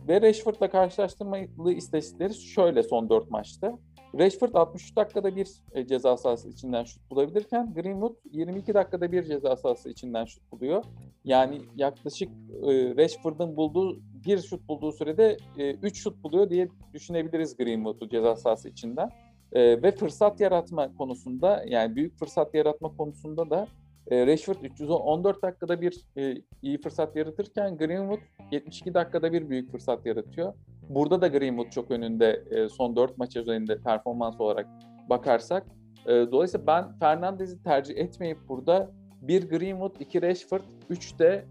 ve 0.08 0.22
Rashford'la 0.22 0.70
karşılaştırmalı 0.70 1.74
istatistikleri 1.74 2.34
şöyle 2.34 2.84
son 2.84 3.10
4 3.10 3.32
maçta. 3.32 3.80
Rashford 4.20 4.54
63 4.54 4.96
dakikada 4.96 5.36
bir 5.36 5.48
e, 5.72 5.88
ceza 5.88 6.18
sahası 6.18 6.50
içinden 6.50 6.84
şut 6.84 7.12
bulabilirken 7.12 7.74
Greenwood 7.74 8.16
22 8.32 8.74
dakikada 8.74 9.12
bir 9.12 9.24
ceza 9.24 9.56
sahası 9.56 9.90
içinden 9.90 10.26
şut 10.26 10.52
buluyor. 10.52 10.84
Yani 11.24 11.62
yaklaşık 11.76 12.30
e, 12.64 12.96
Rashford'un 12.98 13.58
bulduğu 13.58 14.00
bir 14.26 14.42
şut 14.42 14.68
bulduğu 14.68 14.92
sürede 14.92 15.38
3 15.58 15.84
e, 15.84 15.96
şut 15.96 16.24
buluyor 16.24 16.50
diye 16.50 16.68
düşünebiliriz 16.94 17.58
Greenwood'u 17.58 18.10
ceza 18.10 18.36
sahası 18.36 18.70
içinden. 18.70 19.10
Ve 19.54 19.92
fırsat 19.92 20.40
yaratma 20.40 20.96
konusunda 20.96 21.64
yani 21.68 21.96
büyük 21.96 22.20
fırsat 22.20 22.54
yaratma 22.54 22.98
konusunda 22.98 23.50
da 23.50 23.68
E, 24.12 24.28
Rashford 24.28 24.56
314 24.64 25.42
dakikada 25.42 25.82
bir 25.82 26.06
e, 26.18 26.36
iyi 26.62 26.82
fırsat 26.82 27.16
yaratırken 27.16 27.78
Greenwood 27.78 28.20
72 28.52 28.94
dakikada 28.94 29.34
bir 29.34 29.50
büyük 29.50 29.72
fırsat 29.72 30.06
yaratıyor. 30.06 30.54
Burada 30.90 31.22
da 31.22 31.28
Greenwood 31.28 31.70
çok 31.70 31.92
önünde 31.92 32.44
e, 32.52 32.70
son 32.70 32.96
4 32.96 33.18
maç 33.18 33.36
üzerinde 33.36 33.78
performans 33.82 34.42
olarak 34.42 34.68
bakarsak. 35.10 35.68
E, 36.06 36.12
dolayısıyla 36.12 36.68
ben 36.68 37.00
Fernandez'i 37.00 37.64
tercih 37.64 37.98
etmeyip 37.98 38.38
burada 38.50 38.92
bir 39.22 39.50
Greenwood, 39.50 39.96
iki 40.00 40.22
Rashford, 40.22 40.64
üç 40.90 41.20
de 41.20 41.46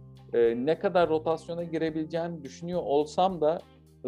ne 0.56 0.78
kadar 0.78 1.08
rotasyona 1.08 1.64
girebileceğini 1.64 2.44
düşünüyor 2.44 2.82
olsam 2.82 3.40
da 3.40 3.60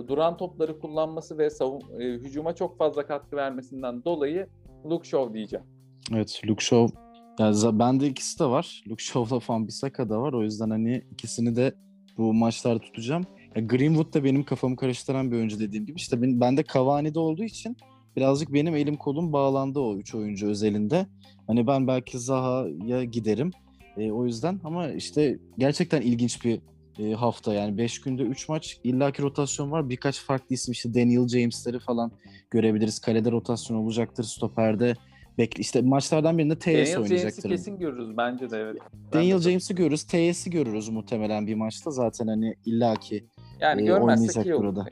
duran 0.09 0.37
topları 0.37 0.79
kullanması 0.79 1.39
ve 1.39 1.51
savun, 1.51 1.81
hücuma 1.99 2.55
çok 2.55 2.79
fazla 2.79 3.07
katkı 3.07 3.37
vermesinden 3.37 4.05
dolayı 4.05 4.47
Luke 4.85 5.09
Shaw 5.09 5.35
diyeceğim. 5.35 5.67
Evet 6.13 6.41
Luke 6.47 6.65
Shaw 6.65 7.08
yani 7.39 7.79
bende 7.79 8.07
ikisi 8.07 8.39
de 8.39 8.45
var. 8.45 8.83
Luke 8.89 9.05
Shaw'la 9.05 9.41
falan 9.41 9.69
Bissaka 9.69 10.09
da 10.09 10.21
var. 10.21 10.33
O 10.33 10.43
yüzden 10.43 10.71
hani 10.71 11.03
ikisini 11.13 11.57
de 11.57 11.75
bu 12.19 12.35
maçlarda 12.35 12.79
tutacağım. 12.79 13.25
Ya 13.57 13.63
Greenwood 13.63 14.15
da 14.15 14.25
benim 14.25 14.45
kafamı 14.45 14.77
karıştıran 14.77 15.31
bir 15.31 15.37
oyuncu 15.37 15.61
dediğim 15.61 15.87
gibi. 15.87 15.97
İşte 15.97 16.23
ben, 16.23 16.41
bende 16.41 16.65
Cavani'de 16.75 17.19
olduğu 17.19 17.45
için 17.45 17.77
birazcık 18.17 18.53
benim 18.53 18.77
elim 18.77 18.97
kolum 18.97 19.33
bağlandı 19.33 19.81
o 19.81 19.97
üç 19.97 20.15
oyuncu 20.15 20.49
özelinde. 20.49 21.07
Hani 21.47 21.67
ben 21.67 21.87
belki 21.87 22.19
Zaha'ya 22.19 23.05
giderim. 23.05 23.51
E, 23.97 24.13
o 24.13 24.27
yüzden 24.27 24.61
ama 24.65 24.89
işte 24.89 25.39
gerçekten 25.59 26.03
ilginç 26.03 26.45
bir 26.45 26.61
e, 26.99 27.13
hafta 27.15 27.55
yani 27.55 27.79
5 27.79 28.01
günde 28.01 28.23
3 28.23 28.49
maç 28.49 28.79
illaki 28.85 29.23
rotasyon 29.23 29.71
var. 29.71 29.89
Birkaç 29.89 30.21
farklı 30.21 30.55
isim 30.55 30.73
işte 30.73 30.95
Daniel 30.95 31.29
James'leri 31.29 31.79
falan 31.79 32.13
görebiliriz. 32.51 32.99
Kalede 32.99 33.31
rotasyon 33.31 33.77
olacaktır. 33.77 34.25
Stoperde 34.25 34.95
bekle 35.39 35.61
işte 35.61 35.81
maçlardan 35.81 36.39
birinde 36.39 36.59
TS 36.59 36.67
Daniel 36.67 36.99
oynayacaktır. 36.99 37.43
James'i 37.43 37.49
kesin 37.49 37.79
görürüz 37.79 38.17
bence 38.17 38.51
de 38.51 38.59
evet. 38.59 38.77
Daniel 39.13 39.39
James'i 39.39 39.75
görürüz. 39.75 40.03
TS'i 40.03 40.51
görürüz 40.51 40.89
muhtemelen 40.89 41.47
bir 41.47 41.55
maçta. 41.55 41.91
Zaten 41.91 42.27
hani 42.27 42.55
illaki 42.67 43.25
yani 43.61 43.83
e, 43.83 43.85
görmezsek 43.85 44.47
iyi 44.47 44.55
olur. 44.55 44.65
burada. 44.65 44.87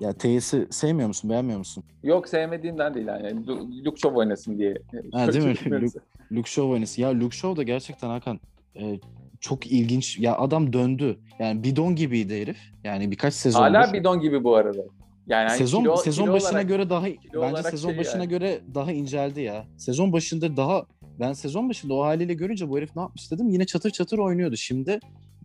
Ya 0.00 0.12
TS'i 0.12 0.66
sevmiyor 0.70 1.08
musun? 1.08 1.30
Beğenmiyor 1.30 1.58
musun? 1.58 1.84
Yok 2.02 2.28
sevmediğimden 2.28 2.94
değil 2.94 3.06
yani. 3.06 3.46
Luke 3.84 4.00
Shaw 4.00 4.18
oynasın 4.18 4.58
diye. 4.58 4.74
Ha, 5.12 5.32
değil 5.32 5.44
mi? 5.44 5.54
Luke, 5.70 5.98
Luke 6.32 6.50
Shaw 6.50 6.72
oynasın. 6.72 7.02
Ya 7.02 7.20
Luke 7.20 7.36
Shaw 7.36 7.56
da 7.56 7.62
gerçekten 7.62 8.08
Hakan 8.08 8.40
e, 8.76 9.00
çok 9.40 9.66
ilginç. 9.66 10.18
Ya 10.18 10.38
adam 10.38 10.72
döndü. 10.72 11.18
Yani 11.38 11.64
bidon 11.64 11.94
gibiydi 11.94 12.40
herif. 12.40 12.58
Yani 12.84 13.10
birkaç 13.10 13.34
sezon. 13.34 13.60
Hala 13.60 13.92
bidon 13.92 14.20
gibi 14.20 14.44
bu 14.44 14.56
arada. 14.56 14.82
Yani 15.26 15.48
hani 15.48 15.58
sezon 15.58 15.80
kilo, 15.80 15.96
sezon 15.96 16.24
kilo 16.24 16.34
başına 16.34 16.50
olarak, 16.50 16.68
göre 16.68 16.90
daha 16.90 17.06
bence 17.34 17.62
sezon 17.62 17.90
şey 17.90 17.98
başına 17.98 18.20
yani. 18.20 18.28
göre 18.28 18.60
daha 18.74 18.92
inceldi 18.92 19.40
ya. 19.40 19.64
Sezon 19.76 20.12
başında 20.12 20.56
daha 20.56 20.86
ben 21.20 21.32
sezon 21.32 21.68
başında 21.68 21.94
o 21.94 22.04
haliyle 22.04 22.34
görünce 22.34 22.68
bu 22.68 22.78
herif 22.78 22.96
ne 22.96 23.02
yapmış 23.02 23.30
dedim. 23.30 23.48
Yine 23.48 23.64
çatır 23.64 23.90
çatır 23.90 24.18
oynuyordu. 24.18 24.56
Şimdi 24.56 25.00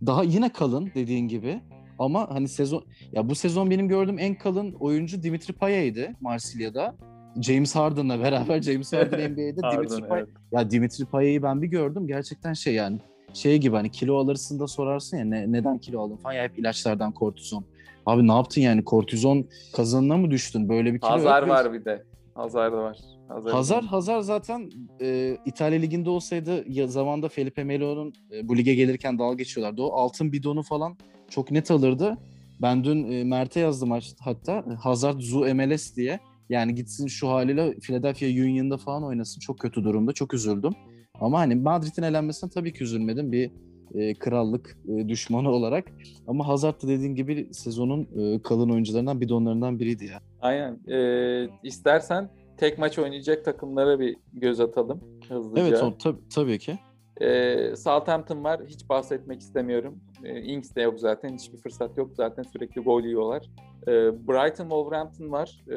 daha 0.06 0.22
yine 0.22 0.52
kalın 0.52 0.90
dediğin 0.94 1.28
gibi. 1.28 1.60
Ama 1.98 2.30
hani 2.30 2.48
sezon 2.48 2.84
ya 3.12 3.28
bu 3.28 3.34
sezon 3.34 3.70
benim 3.70 3.88
gördüğüm 3.88 4.18
en 4.18 4.34
kalın 4.34 4.72
oyuncu 4.72 5.22
Dimitri 5.22 5.52
Payet'ydi 5.52 6.16
Marsilya'da. 6.20 6.94
James 7.40 7.76
Harden'la 7.76 8.20
beraber 8.22 8.62
James 8.62 8.92
Harden 8.92 9.18
NBA'de 9.32 9.76
Dimitri 9.76 10.08
Payet. 10.08 10.28
evet. 10.28 10.28
Ya 10.52 10.70
Dimitri 10.70 11.04
Payet'i 11.04 11.42
ben 11.42 11.62
bir 11.62 11.66
gördüm. 11.66 12.06
Gerçekten 12.06 12.52
şey 12.52 12.74
yani 12.74 12.98
şey 13.32 13.58
gibi 13.58 13.76
hani 13.76 13.90
kilo 13.90 14.16
alırsın 14.16 14.60
da 14.60 14.66
sorarsın 14.66 15.16
ya 15.16 15.24
ne, 15.24 15.52
neden 15.52 15.78
kilo 15.78 16.00
aldın 16.00 16.16
falan 16.16 16.34
ya 16.34 16.42
hep 16.42 16.58
ilaçlardan 16.58 17.12
kortizon. 17.12 17.64
Abi 18.08 18.28
ne 18.28 18.32
yaptın 18.32 18.60
yani 18.60 18.84
kortizon 18.84 19.48
kazanına 19.76 20.16
mı 20.16 20.30
düştün? 20.30 20.68
Böyle 20.68 20.94
bir 20.94 21.00
kilo 21.00 21.10
Hazar 21.10 21.42
var 21.42 21.72
bir 21.72 21.84
de. 21.84 22.04
Hazar 22.34 22.72
da 22.72 22.76
var. 22.76 22.98
Hazar, 23.28 23.52
Hazar 23.52 23.84
Hazar 23.84 24.20
zaten 24.20 24.70
e, 25.00 25.36
İtalya 25.46 25.78
liginde 25.78 26.10
olsaydı 26.10 26.64
ya 26.68 26.86
zamanda 26.86 27.28
Felipe 27.28 27.64
Melo'nun 27.64 28.12
e, 28.32 28.48
bu 28.48 28.56
lige 28.56 28.74
gelirken 28.74 29.18
dalga 29.18 29.34
geçiyorlardı. 29.34 29.82
O 29.82 29.92
altın 29.92 30.32
bidonu 30.32 30.62
falan 30.62 30.96
çok 31.30 31.50
net 31.50 31.70
alırdı. 31.70 32.18
Ben 32.62 32.84
dün 32.84 33.10
e, 33.10 33.24
Mert'e 33.24 33.60
yazdım 33.60 33.90
hatta 34.20 34.64
Hazard 34.82 35.20
Zu 35.20 35.54
MLS 35.54 35.96
diye. 35.96 36.20
Yani 36.48 36.74
gitsin 36.74 37.06
şu 37.06 37.28
haliyle 37.28 37.74
Philadelphia 37.78 38.26
Union'da 38.26 38.76
falan 38.76 39.04
oynasın. 39.04 39.40
Çok 39.40 39.58
kötü 39.58 39.84
durumda. 39.84 40.12
Çok 40.12 40.34
üzüldüm. 40.34 40.72
Ama 41.20 41.38
hani 41.38 41.54
Madrid'in 41.54 42.02
elenmesine 42.02 42.50
tabii 42.50 42.72
ki 42.72 42.84
üzülmedim. 42.84 43.32
Bir 43.32 43.50
e, 43.94 44.14
krallık 44.14 44.76
e, 44.88 45.08
düşmanı 45.08 45.50
olarak. 45.50 45.84
Ama 46.26 46.48
Hazard 46.48 46.82
da 46.82 46.88
dediğin 46.88 47.14
gibi 47.14 47.48
sezonun 47.52 48.08
e, 48.18 48.42
kalın 48.42 48.70
oyuncularından 48.70 49.20
bidonlarından 49.20 49.78
biriydi 49.78 50.04
ya. 50.04 50.20
Aynen. 50.40 50.78
Ee, 50.88 51.48
istersen 51.62 52.30
tek 52.56 52.78
maç 52.78 52.98
oynayacak 52.98 53.44
takımlara 53.44 54.00
bir 54.00 54.16
göz 54.32 54.60
atalım 54.60 55.00
hızlıca. 55.28 55.62
Evet 55.62 55.82
o, 55.82 55.86
tab- 55.86 56.18
tabii 56.34 56.58
ki. 56.58 56.78
Ee, 57.20 57.76
Southampton 57.76 58.44
var. 58.44 58.60
Hiç 58.66 58.88
bahsetmek 58.88 59.40
istemiyorum. 59.40 60.00
Ee, 60.24 60.40
Ings 60.40 60.74
de 60.74 60.82
yok 60.82 61.00
zaten. 61.00 61.34
Hiçbir 61.34 61.58
fırsat 61.58 61.98
yok. 61.98 62.10
Zaten 62.14 62.42
sürekli 62.42 62.80
gol 62.80 63.02
yiyorlar. 63.02 63.50
Ee, 63.82 63.92
Brighton 64.28 64.64
Wolverhampton 64.64 65.32
var. 65.32 65.60
Ee, 65.68 65.72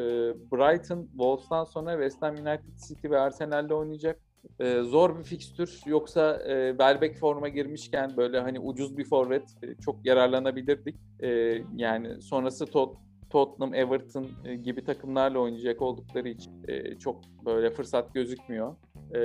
Brighton 0.51 1.07
Wolves'tan 1.11 1.63
sonra 1.63 1.91
West 1.91 2.21
Ham 2.21 2.35
United 2.35 2.87
City 2.87 3.09
ve 3.09 3.19
Arsenal'le 3.19 3.69
oynayacak. 3.71 4.19
Ee, 4.59 4.81
zor 4.81 5.19
bir 5.19 5.23
fikstür. 5.23 5.81
Yoksa 5.85 6.35
e, 6.47 6.69
Welbeck 6.69 7.15
forma 7.17 7.47
girmişken 7.47 8.17
böyle 8.17 8.39
hani 8.39 8.59
ucuz 8.59 8.97
bir 8.97 9.05
forvet 9.05 9.43
e, 9.63 9.75
çok 9.85 10.05
yararlanabilirdik. 10.05 10.95
Ee, 11.23 11.61
yani 11.75 12.21
sonrası 12.21 12.65
Tot 12.65 12.97
Tottenham, 13.29 13.73
Everton 13.73 14.27
e, 14.45 14.55
gibi 14.55 14.83
takımlarla 14.83 15.39
oynayacak 15.39 15.81
oldukları 15.81 16.29
için 16.29 16.51
e, 16.67 16.95
çok 16.99 17.21
böyle 17.45 17.69
fırsat 17.69 18.13
gözükmüyor. 18.13 18.75
E, 19.15 19.19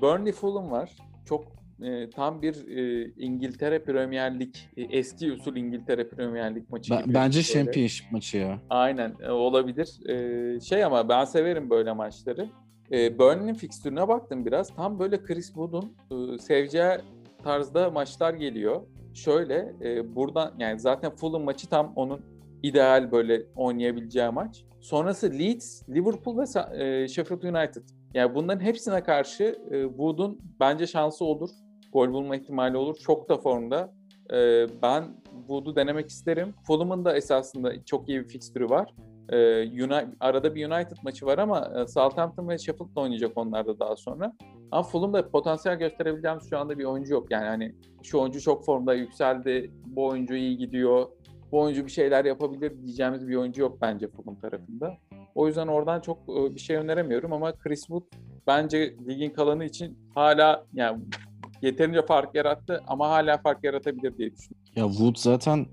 Burnley 0.00 0.32
Fulham 0.32 0.70
var. 0.70 0.90
Çok 1.24 1.44
e, 1.82 2.10
tam 2.10 2.42
bir 2.42 2.76
e, 2.76 3.10
İngiltere 3.16 3.78
Premier 3.84 4.40
Lig, 4.40 4.54
e, 4.76 4.82
eski 4.82 5.32
usul 5.32 5.56
İngiltere 5.56 6.08
Premier 6.08 6.54
Lig 6.54 6.70
maçı 6.70 6.90
Ben- 6.94 7.04
gibi. 7.04 7.14
bence 7.14 7.38
böyle. 7.38 7.64
Championship 7.64 8.12
maçı 8.12 8.38
ya. 8.38 8.58
Aynen 8.70 9.14
e, 9.22 9.30
olabilir. 9.30 10.08
E, 10.08 10.60
şey 10.60 10.84
ama 10.84 11.08
ben 11.08 11.24
severim 11.24 11.70
böyle 11.70 11.92
maçları. 11.92 12.48
E, 12.92 13.18
Burnley'nin 13.18 13.54
fikstürüne 13.54 14.08
baktım 14.08 14.46
biraz. 14.46 14.74
Tam 14.74 14.98
böyle 14.98 15.22
Chris 15.22 15.46
Wood'un 15.46 15.96
e, 16.10 16.38
seveceği 16.38 16.98
tarzda 17.44 17.90
maçlar 17.90 18.34
geliyor. 18.34 18.82
Şöyle 19.14 19.74
e, 19.82 20.14
buradan 20.16 20.54
yani 20.58 20.80
zaten 20.80 21.10
Fulham 21.16 21.42
maçı 21.42 21.68
tam 21.68 21.92
onun 21.96 22.20
ideal 22.62 23.12
böyle 23.12 23.42
oynayabileceği 23.56 24.30
maç. 24.30 24.64
Sonrası 24.80 25.38
Leeds, 25.38 25.88
Liverpool 25.88 26.38
ve 26.38 26.44
e, 26.84 27.08
Sheffield 27.08 27.42
United. 27.42 27.82
Yani 28.14 28.34
bunların 28.34 28.60
hepsine 28.60 29.02
karşı 29.02 29.44
e, 29.70 29.82
Wood'un 29.82 30.40
bence 30.60 30.86
şansı 30.86 31.24
olur. 31.24 31.50
Gol 31.92 32.12
bulma 32.12 32.36
ihtimali 32.36 32.76
olur. 32.76 32.96
Çok 32.96 33.28
da 33.28 33.38
formda. 33.38 33.94
E, 34.32 34.66
ben 34.82 35.04
Wood'u 35.38 35.76
denemek 35.76 36.08
isterim. 36.08 36.54
Fulham'ın 36.66 37.04
da 37.04 37.16
esasında 37.16 37.84
çok 37.84 38.08
iyi 38.08 38.20
bir 38.20 38.28
fikstürü 38.28 38.70
var. 38.70 38.94
Ee, 39.32 39.82
Uni- 39.84 40.14
arada 40.20 40.54
bir 40.54 40.66
United 40.70 40.96
maçı 41.02 41.26
var 41.26 41.38
ama 41.38 41.70
e, 41.76 41.86
Southampton 41.86 42.48
ve 42.48 42.58
Sheffield'la 42.58 43.00
oynayacak 43.00 43.32
onlar 43.38 43.66
da 43.66 43.78
daha 43.78 43.96
sonra. 43.96 44.32
Ama 44.70 44.82
Fulham'da 44.82 45.28
potansiyel 45.30 45.78
gösterebileceğimiz 45.78 46.50
şu 46.50 46.58
anda 46.58 46.78
bir 46.78 46.84
oyuncu 46.84 47.12
yok. 47.12 47.30
Yani 47.30 47.46
hani 47.46 47.74
şu 48.02 48.18
oyuncu 48.20 48.40
çok 48.40 48.64
formda 48.64 48.94
yükseldi, 48.94 49.70
bu 49.86 50.06
oyuncu 50.06 50.34
iyi 50.34 50.58
gidiyor, 50.58 51.06
bu 51.52 51.60
oyuncu 51.60 51.86
bir 51.86 51.90
şeyler 51.90 52.24
yapabilir 52.24 52.82
diyeceğimiz 52.82 53.28
bir 53.28 53.36
oyuncu 53.36 53.62
yok 53.62 53.78
bence 53.82 54.08
Fulham 54.08 54.36
tarafında. 54.40 54.96
O 55.34 55.46
yüzden 55.46 55.66
oradan 55.66 56.00
çok 56.00 56.18
e, 56.18 56.54
bir 56.54 56.60
şey 56.60 56.76
öneremiyorum 56.76 57.32
ama 57.32 57.52
Chris 57.52 57.80
Wood 57.80 58.02
bence 58.46 58.94
ligin 59.08 59.30
kalanı 59.30 59.64
için 59.64 59.98
hala 60.14 60.64
yani 60.74 61.00
yeterince 61.62 62.02
fark 62.02 62.34
yarattı 62.34 62.80
ama 62.86 63.08
hala 63.08 63.38
fark 63.38 63.64
yaratabilir 63.64 64.18
diye 64.18 64.32
düşünüyorum. 64.32 64.62
Ya 64.76 64.88
Wood 64.88 65.16
zaten 65.16 65.58
e, 65.58 65.66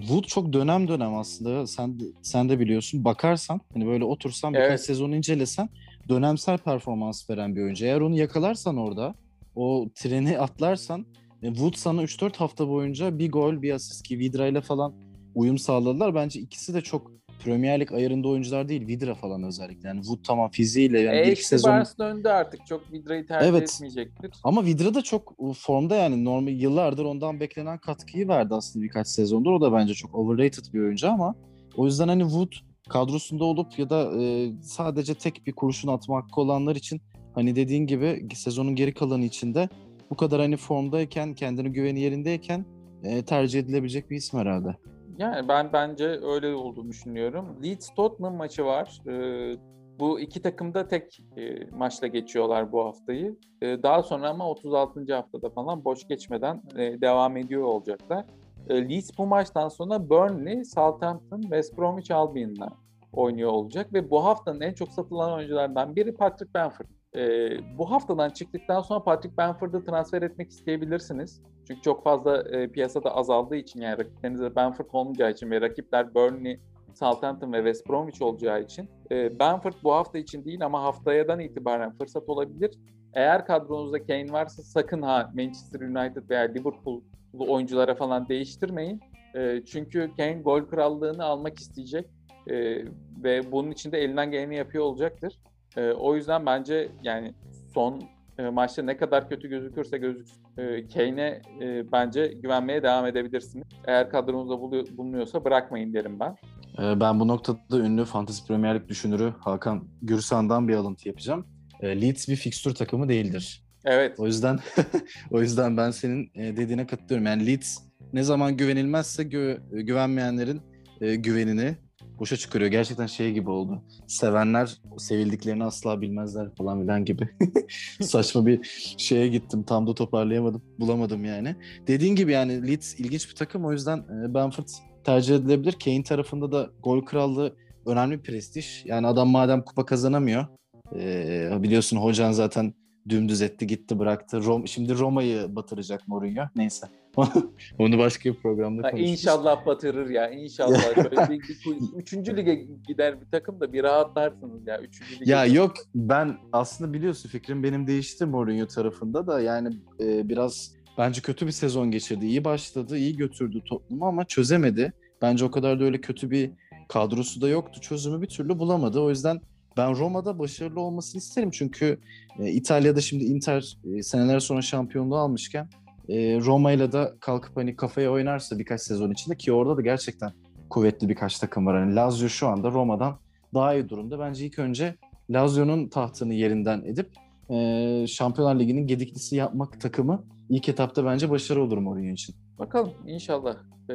Wood 0.00 0.24
çok 0.24 0.52
dönem 0.52 0.88
dönem 0.88 1.14
aslında. 1.14 1.66
Sen 1.66 2.00
sen 2.22 2.48
de 2.48 2.60
biliyorsun. 2.60 3.04
Bakarsan 3.04 3.60
hani 3.74 3.86
böyle 3.86 4.04
otursan 4.04 4.52
birkaç 4.54 4.68
Evet. 4.68 4.84
sezon 4.84 5.12
incelesen 5.12 5.68
dönemsel 6.08 6.58
performans 6.58 7.30
veren 7.30 7.56
bir 7.56 7.62
oyuncu. 7.62 7.84
Eğer 7.84 8.00
onu 8.00 8.16
yakalarsan 8.16 8.76
orada 8.76 9.14
o 9.56 9.88
treni 9.94 10.38
atlarsan 10.38 11.06
e, 11.42 11.46
Wood 11.46 11.74
sana 11.76 12.02
3-4 12.02 12.36
hafta 12.36 12.68
boyunca 12.68 13.18
bir 13.18 13.30
gol 13.32 13.62
bir 13.62 13.72
asist 13.72 14.02
ki 14.02 14.18
Vidra 14.18 14.46
ile 14.46 14.60
falan 14.60 14.94
uyum 15.34 15.58
sağladılar. 15.58 16.14
Bence 16.14 16.40
ikisi 16.40 16.74
de 16.74 16.80
çok 16.80 17.10
Premier 17.44 17.80
Lig 17.80 17.92
ayarında 17.92 18.28
oyuncular 18.28 18.68
değil. 18.68 18.86
Vidra 18.86 19.14
falan 19.14 19.42
özellikle. 19.42 19.88
Yani 19.88 20.00
Wood 20.02 20.18
tamam 20.26 20.50
fiziğiyle 20.50 21.00
yani 21.00 21.16
bir 21.16 21.22
iki 21.22 21.30
Eksi 21.30 21.48
sezon 21.48 21.72
Barnes 21.72 21.98
döndü 21.98 22.28
artık. 22.28 22.66
Çok 22.66 22.92
Vidra'yı 22.92 23.26
tercih 23.26 23.48
Evet. 23.48 23.62
etmeyecektir. 23.62 24.30
ama 24.44 24.64
Vidra 24.64 24.94
da 24.94 25.02
çok 25.02 25.34
formda 25.58 25.96
yani 25.96 26.24
normal 26.24 26.52
yıllardır 26.52 27.04
ondan 27.04 27.40
beklenen 27.40 27.78
katkıyı 27.78 28.28
verdi 28.28 28.54
aslında 28.54 28.84
birkaç 28.84 29.08
sezondur. 29.08 29.52
O 29.52 29.60
da 29.60 29.72
bence 29.72 29.94
çok 29.94 30.14
overrated 30.14 30.64
bir 30.74 30.80
oyuncu 30.80 31.08
ama 31.08 31.34
o 31.76 31.86
yüzden 31.86 32.08
hani 32.08 32.22
Wood 32.22 32.52
kadrosunda 32.88 33.44
olup 33.44 33.78
ya 33.78 33.90
da 33.90 34.22
e, 34.22 34.52
sadece 34.62 35.14
tek 35.14 35.46
bir 35.46 35.52
kurşun 35.52 35.88
atma 35.88 36.16
hakkı 36.16 36.40
olanlar 36.40 36.76
için 36.76 37.00
hani 37.34 37.56
dediğin 37.56 37.86
gibi 37.86 38.28
sezonun 38.34 38.74
geri 38.74 38.94
kalanı 38.94 39.24
içinde 39.24 39.68
bu 40.10 40.16
kadar 40.16 40.40
hani 40.40 40.56
formdayken 40.56 41.34
kendini 41.34 41.72
güveni 41.72 42.00
yerindeyken 42.00 42.64
e, 43.04 43.22
tercih 43.22 43.60
edilebilecek 43.60 44.10
bir 44.10 44.16
isim 44.16 44.38
herhalde. 44.38 44.76
Yani 45.18 45.48
ben 45.48 45.72
bence 45.72 46.06
öyle 46.08 46.54
olduğunu 46.54 46.88
düşünüyorum. 46.88 47.56
Leeds 47.64 47.94
Tottenham 47.94 48.34
maçı 48.34 48.64
var. 48.64 49.00
Ee, 49.08 49.56
Bu 49.98 50.20
iki 50.20 50.42
takım 50.42 50.74
da 50.74 50.88
tek 50.88 51.20
e, 51.36 51.66
maçla 51.70 52.06
geçiyorlar 52.06 52.72
bu 52.72 52.84
haftayı. 52.84 53.36
E, 53.62 53.82
daha 53.82 54.02
sonra 54.02 54.28
ama 54.28 54.50
36. 54.50 55.14
haftada 55.14 55.50
falan 55.50 55.84
boş 55.84 56.08
geçmeden 56.08 56.62
e, 56.76 57.00
devam 57.00 57.36
ediyor 57.36 57.62
olacaklar. 57.62 58.24
E, 58.68 58.90
Leeds 58.90 59.10
bu 59.18 59.26
maçtan 59.26 59.68
sonra 59.68 60.10
Burnley, 60.10 60.64
Southampton, 60.64 61.40
West 61.40 61.78
Bromwich 61.78 62.10
Albion'la 62.10 62.68
oynuyor 63.12 63.50
olacak 63.52 63.92
ve 63.92 64.10
bu 64.10 64.24
haftanın 64.24 64.60
en 64.60 64.72
çok 64.72 64.88
satılan 64.88 65.32
oyunculardan 65.32 65.96
biri 65.96 66.14
Patrick 66.14 66.54
Bamford. 66.54 66.86
E, 67.16 67.50
bu 67.78 67.90
haftadan 67.90 68.30
çıktıktan 68.30 68.80
sonra 68.80 69.02
Patrick 69.04 69.36
Bamford'ı 69.36 69.84
transfer 69.84 70.22
etmek 70.22 70.50
isteyebilirsiniz. 70.50 71.42
Çünkü 71.66 71.82
çok 71.82 72.04
fazla 72.04 72.42
e, 72.42 72.68
piyasada 72.68 73.16
azaldığı 73.16 73.56
için 73.56 73.80
yani 73.80 73.98
rakiplerinizde 73.98 74.56
Bamford 74.56 74.86
olmayacağı 74.92 75.30
için 75.30 75.50
ve 75.50 75.60
rakipler 75.60 76.14
Burnley, 76.14 76.60
Southampton 76.94 77.52
ve 77.52 77.56
West 77.56 77.88
Bromwich 77.88 78.22
olacağı 78.22 78.62
için 78.62 78.90
e, 79.10 79.38
Bamford 79.38 79.74
bu 79.82 79.92
hafta 79.92 80.18
için 80.18 80.44
değil 80.44 80.64
ama 80.64 80.82
haftayadan 80.82 81.40
itibaren 81.40 81.92
fırsat 81.92 82.28
olabilir. 82.28 82.70
Eğer 83.14 83.46
kadronuzda 83.46 84.06
Kane 84.06 84.32
varsa 84.32 84.62
sakın 84.62 85.02
ha 85.02 85.30
Manchester 85.34 85.80
United 85.80 86.30
veya 86.30 86.42
Liverpool'lu 86.42 87.52
oyunculara 87.52 87.94
falan 87.94 88.28
değiştirmeyin. 88.28 89.00
E, 89.34 89.62
çünkü 89.66 90.10
Kane 90.16 90.40
gol 90.42 90.60
krallığını 90.60 91.24
almak 91.24 91.58
isteyecek 91.58 92.06
e, 92.46 92.84
ve 93.24 93.52
bunun 93.52 93.70
için 93.70 93.92
de 93.92 93.98
elinden 93.98 94.30
geleni 94.30 94.56
yapıyor 94.56 94.84
olacaktır. 94.84 95.38
E, 95.76 95.90
o 95.90 96.16
yüzden 96.16 96.46
bence 96.46 96.88
yani 97.02 97.34
son 97.74 98.02
e, 98.38 98.42
maçta 98.42 98.82
ne 98.82 98.96
kadar 98.96 99.28
kötü 99.28 99.48
gözükürse 99.48 99.98
gözüksün 99.98 100.41
e, 100.58 100.88
Kane'e 100.88 101.42
e, 101.60 101.92
bence 101.92 102.26
güvenmeye 102.42 102.82
devam 102.82 103.06
edebilirsiniz. 103.06 103.64
Eğer 103.86 104.10
kadronuzda 104.10 104.60
bulunuyorsa 104.96 105.44
bırakmayın 105.44 105.94
derim 105.94 106.20
ben. 106.20 106.36
E, 106.84 107.00
ben 107.00 107.20
bu 107.20 107.28
noktada 107.28 107.78
ünlü 107.78 108.04
Fantasy 108.04 108.46
Premier 108.46 108.74
Lig 108.74 108.88
düşünürü 108.88 109.32
Hakan 109.40 109.88
Gürsan'dan 110.02 110.68
bir 110.68 110.74
alıntı 110.74 111.08
yapacağım. 111.08 111.46
E, 111.80 112.00
Leeds 112.00 112.28
bir 112.28 112.36
fikstür 112.36 112.74
takımı 112.74 113.08
değildir. 113.08 113.64
Evet. 113.84 114.20
O 114.20 114.26
yüzden 114.26 114.58
o 115.30 115.40
yüzden 115.40 115.76
ben 115.76 115.90
senin 115.90 116.30
e, 116.34 116.56
dediğine 116.56 116.86
katılıyorum. 116.86 117.26
Yani 117.26 117.46
Leeds 117.46 117.78
ne 118.12 118.22
zaman 118.22 118.56
güvenilmezse 118.56 119.22
gü- 119.22 119.80
güvenmeyenlerin 119.82 120.60
e, 121.00 121.14
güvenini 121.14 121.76
boşa 122.22 122.36
çıkarıyor. 122.36 122.70
Gerçekten 122.70 123.06
şey 123.06 123.32
gibi 123.32 123.50
oldu. 123.50 123.82
Sevenler 124.06 124.76
sevildiklerini 124.98 125.64
asla 125.64 126.00
bilmezler 126.00 126.54
falan 126.54 126.80
filan 126.80 127.04
gibi. 127.04 127.28
Saçma 128.00 128.46
bir 128.46 128.60
şeye 128.98 129.28
gittim. 129.28 129.62
Tam 129.62 129.86
da 129.86 129.94
toparlayamadım. 129.94 130.62
Bulamadım 130.80 131.24
yani. 131.24 131.56
Dediğin 131.86 132.16
gibi 132.16 132.32
yani 132.32 132.68
Leeds 132.68 133.00
ilginç 133.00 133.30
bir 133.30 133.34
takım. 133.34 133.64
O 133.64 133.72
yüzden 133.72 133.98
e, 133.98 134.34
Bamford 134.34 134.68
tercih 135.04 135.36
edilebilir. 135.36 135.76
Kane 135.84 136.02
tarafında 136.02 136.52
da 136.52 136.70
gol 136.82 137.04
krallığı 137.04 137.56
önemli 137.86 138.18
bir 138.18 138.22
prestij. 138.22 138.82
Yani 138.84 139.06
adam 139.06 139.28
madem 139.28 139.62
kupa 139.62 139.86
kazanamıyor. 139.86 140.46
E, 140.94 141.62
biliyorsun 141.62 141.96
hocan 141.96 142.32
zaten 142.32 142.74
dümdüz 143.08 143.42
etti 143.42 143.66
gitti 143.66 143.98
bıraktı. 143.98 144.44
Rom, 144.44 144.68
şimdi 144.68 144.98
Roma'yı 144.98 145.56
batıracak 145.56 146.08
Mourinho. 146.08 146.42
Neyse. 146.56 146.86
Onu 147.78 147.98
başka 147.98 148.30
bir 148.30 148.34
programda 148.34 148.82
konuşuruz. 148.82 149.10
İnşallah 149.10 149.66
batırır 149.66 150.10
ya. 150.10 150.30
İnşallah. 150.30 150.96
Böyle 150.96 151.30
bir, 151.30 151.40
bir, 151.40 151.96
üçüncü 151.96 152.36
lige 152.36 152.66
gider 152.88 153.20
bir 153.20 153.26
takım 153.26 153.60
da 153.60 153.72
bir 153.72 153.82
rahatlarsınız 153.82 154.66
ya. 154.66 154.80
Üçüncü 154.80 155.20
lige 155.20 155.30
ya 155.30 155.46
yok 155.46 155.72
ben 155.94 156.36
aslında 156.52 156.92
biliyorsun 156.92 157.28
fikrim 157.28 157.62
benim 157.62 157.86
değişti 157.86 158.26
Mourinho 158.26 158.66
tarafında 158.66 159.26
da 159.26 159.40
yani 159.40 159.76
e, 160.00 160.28
biraz 160.28 160.72
bence 160.98 161.20
kötü 161.20 161.46
bir 161.46 161.52
sezon 161.52 161.90
geçirdi. 161.90 162.26
İyi 162.26 162.44
başladı, 162.44 162.96
iyi 162.96 163.16
götürdü 163.16 163.60
toplumu 163.64 164.06
ama 164.06 164.24
çözemedi. 164.24 164.92
Bence 165.22 165.44
o 165.44 165.50
kadar 165.50 165.80
da 165.80 165.84
öyle 165.84 166.00
kötü 166.00 166.30
bir 166.30 166.50
kadrosu 166.88 167.40
da 167.40 167.48
yoktu. 167.48 167.80
Çözümü 167.80 168.22
bir 168.22 168.28
türlü 168.28 168.58
bulamadı. 168.58 169.00
O 169.00 169.10
yüzden 169.10 169.40
ben 169.76 169.96
Roma'da 169.96 170.38
başarılı 170.38 170.80
olmasını 170.80 171.18
isterim. 171.18 171.50
Çünkü 171.50 171.98
e, 172.38 172.50
İtalya'da 172.50 173.00
şimdi 173.00 173.24
Inter 173.24 173.78
e, 173.84 174.02
seneler 174.02 174.40
sonra 174.40 174.62
şampiyonluğu 174.62 175.16
almışken 175.16 175.68
e, 176.12 176.40
Roma 176.40 176.72
ile 176.72 176.92
de 176.92 177.12
kalkıp 177.20 177.56
hani 177.56 177.76
kafaya 177.76 178.12
oynarsa 178.12 178.58
birkaç 178.58 178.80
sezon 178.80 179.10
içinde 179.10 179.36
ki 179.36 179.52
orada 179.52 179.76
da 179.76 179.80
gerçekten 179.80 180.32
kuvvetli 180.70 181.08
birkaç 181.08 181.38
takım 181.38 181.66
var. 181.66 181.76
Hani 181.80 181.94
Lazio 181.94 182.28
şu 182.28 182.48
anda 182.48 182.70
Roma'dan 182.70 183.18
daha 183.54 183.74
iyi 183.74 183.88
durumda. 183.88 184.18
Bence 184.18 184.46
ilk 184.46 184.58
önce 184.58 184.96
Lazio'nun 185.30 185.88
tahtını 185.88 186.34
yerinden 186.34 186.82
edip 186.84 187.10
e, 187.50 188.06
Şampiyonlar 188.06 188.60
Ligi'nin 188.60 188.86
gediklisi 188.86 189.36
yapmak 189.36 189.80
takımı 189.80 190.24
ilk 190.48 190.68
etapta 190.68 191.04
bence 191.04 191.30
başarı 191.30 191.62
olur 191.62 191.78
Mourinho 191.78 192.12
için. 192.12 192.34
Bakalım 192.58 192.92
inşallah. 193.06 193.56
Ee, 193.90 193.94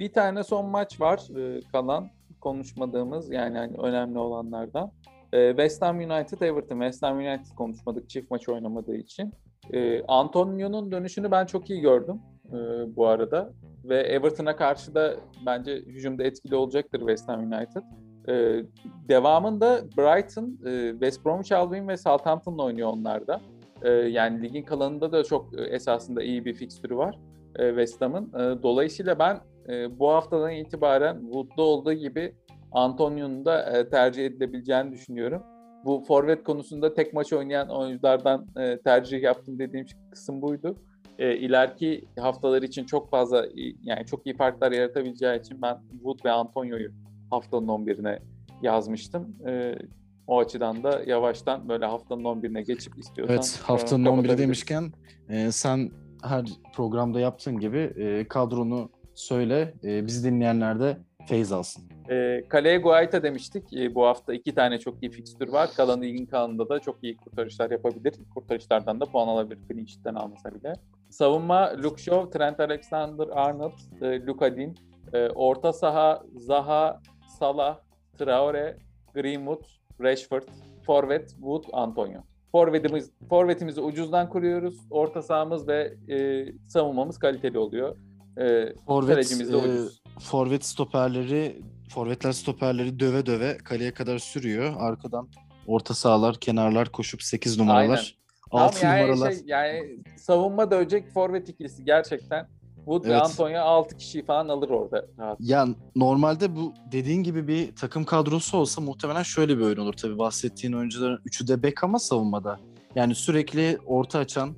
bir 0.00 0.12
tane 0.12 0.44
son 0.44 0.66
maç 0.66 1.00
var 1.00 1.38
e, 1.38 1.60
kalan 1.72 2.10
konuşmadığımız 2.40 3.30
yani 3.30 3.58
hani 3.58 3.76
önemli 3.76 4.18
olanlardan. 4.18 4.92
E, 5.32 5.48
West 5.48 5.82
Ham 5.82 5.98
United 5.98 6.40
Everton. 6.40 6.80
West 6.80 7.02
Ham 7.02 7.16
United 7.16 7.54
konuşmadık 7.56 8.10
çift 8.10 8.30
maç 8.30 8.48
oynamadığı 8.48 8.96
için. 8.96 9.32
E, 9.72 10.02
Antonio'nun 10.08 10.92
dönüşünü 10.92 11.30
ben 11.30 11.46
çok 11.46 11.70
iyi 11.70 11.80
gördüm 11.80 12.20
e, 12.48 12.56
bu 12.96 13.06
arada. 13.06 13.52
Ve 13.84 14.00
Everton'a 14.00 14.56
karşı 14.56 14.94
da 14.94 15.14
bence 15.46 15.76
hücumda 15.76 16.24
etkili 16.24 16.56
olacaktır 16.56 16.98
West 16.98 17.28
Ham 17.28 17.40
United. 17.40 17.82
E, 18.28 18.64
devamında 19.08 19.80
Brighton, 19.96 20.58
e, 20.66 20.90
West 20.90 21.24
Bromwich 21.24 21.52
Albion 21.52 21.88
ve 21.88 21.96
Southampton'la 21.96 22.62
oynuyor 22.62 22.88
onlar 22.88 23.26
da. 23.26 23.40
E, 23.82 23.90
yani 23.90 24.42
ligin 24.42 24.62
kalanında 24.62 25.12
da 25.12 25.24
çok 25.24 25.58
e, 25.58 25.62
esasında 25.62 26.22
iyi 26.22 26.44
bir 26.44 26.54
fikstürü 26.54 26.96
var 26.96 27.18
e, 27.58 27.68
West 27.68 28.00
Ham'ın. 28.00 28.28
E, 28.34 28.62
dolayısıyla 28.62 29.18
ben 29.18 29.40
e, 29.68 29.98
bu 29.98 30.10
haftadan 30.10 30.52
itibaren 30.52 31.20
Wood'da 31.20 31.62
olduğu 31.62 31.92
gibi 31.92 32.34
Antonio'nun 32.72 33.44
da 33.44 33.78
e, 33.78 33.88
tercih 33.88 34.26
edilebileceğini 34.26 34.92
düşünüyorum 34.92 35.42
bu 35.86 36.04
forvet 36.08 36.44
konusunda 36.44 36.94
tek 36.94 37.12
maç 37.12 37.32
oynayan 37.32 37.68
oyunculardan 37.68 38.46
e, 38.56 38.78
tercih 38.78 39.22
yaptım 39.22 39.58
dediğim 39.58 39.86
kısım 40.10 40.42
buydu. 40.42 40.76
E, 41.18 41.36
ileriki 41.36 42.04
haftalar 42.18 42.62
için 42.62 42.84
çok 42.84 43.10
fazla 43.10 43.46
yani 43.82 44.06
çok 44.06 44.26
iyi 44.26 44.36
farklar 44.36 44.72
yaratabileceği 44.72 45.40
için 45.40 45.62
ben 45.62 45.78
Wood 45.92 46.24
ve 46.24 46.30
Antonio'yu 46.30 46.90
haftanın 47.30 47.68
11'ine 47.68 48.18
yazmıştım. 48.62 49.36
E, 49.46 49.78
o 50.26 50.38
açıdan 50.38 50.84
da 50.84 51.02
yavaştan 51.06 51.68
böyle 51.68 51.86
haftanın 51.86 52.24
11'ine 52.24 52.60
geçip 52.60 52.98
istiyorsan. 52.98 53.34
Evet 53.34 53.60
haftanın 53.62 54.04
11'i 54.04 54.38
demişken 54.38 54.92
e, 55.28 55.52
sen 55.52 55.90
her 56.22 56.44
programda 56.74 57.20
yaptığın 57.20 57.58
gibi 57.58 57.78
e, 57.78 58.28
kadronu 58.28 58.90
söyle. 59.14 59.74
E, 59.84 60.06
bizi 60.06 60.30
dinleyenler 60.30 60.80
de 60.80 60.96
feyz 61.26 61.52
alsın. 61.52 61.82
E, 62.10 62.44
kaleye 62.48 62.78
Guaita 62.78 63.22
demiştik. 63.22 63.72
E, 63.72 63.94
bu 63.94 64.06
hafta 64.06 64.34
iki 64.34 64.54
tane 64.54 64.78
çok 64.78 65.02
iyi 65.02 65.10
fikstür 65.10 65.48
var. 65.48 65.70
Kalan 65.76 66.02
ligin 66.02 66.26
kalanında 66.26 66.68
da 66.68 66.78
çok 66.78 67.04
iyi 67.04 67.16
kurtarışlar 67.16 67.70
yapabilir. 67.70 68.14
Kurtarışlardan 68.34 69.00
da 69.00 69.04
puan 69.04 69.28
alabilir. 69.28 69.58
Clean 69.68 69.84
sheet'ten 69.84 70.14
almasa 70.14 70.54
bile. 70.54 70.72
Savunma 71.10 71.72
Luke 71.82 72.02
Shaw, 72.02 72.38
Trent 72.38 72.60
Alexander-Arnold, 72.60 74.02
e, 74.02 74.26
Luka 74.26 74.56
Din. 74.56 74.74
E, 75.12 75.28
orta 75.28 75.72
saha 75.72 76.22
Zaha, 76.36 77.00
Salah, 77.38 77.78
Traore, 78.18 78.78
Greenwood, 79.14 79.62
Rashford. 80.00 80.48
Forvet 80.86 81.30
Wood, 81.30 81.64
Antonio. 81.72 82.20
Forvetimiz, 82.52 83.10
forvetimizi 83.28 83.80
ucuzdan 83.80 84.28
kuruyoruz. 84.28 84.80
Orta 84.90 85.22
sahamız 85.22 85.68
ve 85.68 85.94
e, 86.08 86.46
savunmamız 86.68 87.18
kaliteli 87.18 87.58
oluyor. 87.58 87.96
E, 88.38 88.74
Forvet, 88.86 89.16
de 89.16 89.56
ucuz. 89.56 90.02
E, 90.05 90.05
forvet 90.20 90.64
stoperleri 90.64 91.62
forvetler 91.88 92.32
stoperleri 92.32 93.00
döve 93.00 93.26
döve 93.26 93.58
kaleye 93.58 93.94
kadar 93.94 94.18
sürüyor. 94.18 94.74
Arkadan 94.78 95.28
orta 95.66 95.94
sahalar, 95.94 96.36
kenarlar 96.40 96.92
koşup 96.92 97.22
8 97.22 97.58
numaralar. 97.58 98.16
Aynen. 98.52 98.66
6 98.66 98.86
yani 98.86 99.02
numaralar. 99.02 99.32
Şey, 99.32 99.40
yani 99.46 99.98
savunma 100.16 100.70
dövecek 100.70 101.12
forvet 101.12 101.48
ikilisi 101.48 101.84
gerçekten. 101.84 102.48
Wood 102.76 103.04
evet. 103.04 103.14
ve 103.14 103.20
Antonio 103.20 103.60
6 103.60 103.96
kişi 103.96 104.24
falan 104.24 104.48
alır 104.48 104.70
orada. 104.70 105.06
Rahat. 105.18 105.38
Ya 105.40 105.66
normalde 105.96 106.56
bu 106.56 106.74
dediğin 106.92 107.22
gibi 107.22 107.48
bir 107.48 107.76
takım 107.76 108.04
kadrosu 108.04 108.58
olsa 108.58 108.80
muhtemelen 108.80 109.22
şöyle 109.22 109.58
bir 109.58 109.62
oyun 109.62 109.76
olur. 109.76 109.92
Tabii 109.92 110.18
bahsettiğin 110.18 110.72
oyuncuların 110.72 111.20
üçü 111.24 111.48
de 111.48 111.62
bek 111.62 111.84
ama 111.84 111.98
savunmada. 111.98 112.58
Yani 112.94 113.14
sürekli 113.14 113.78
orta 113.86 114.18
açan, 114.18 114.54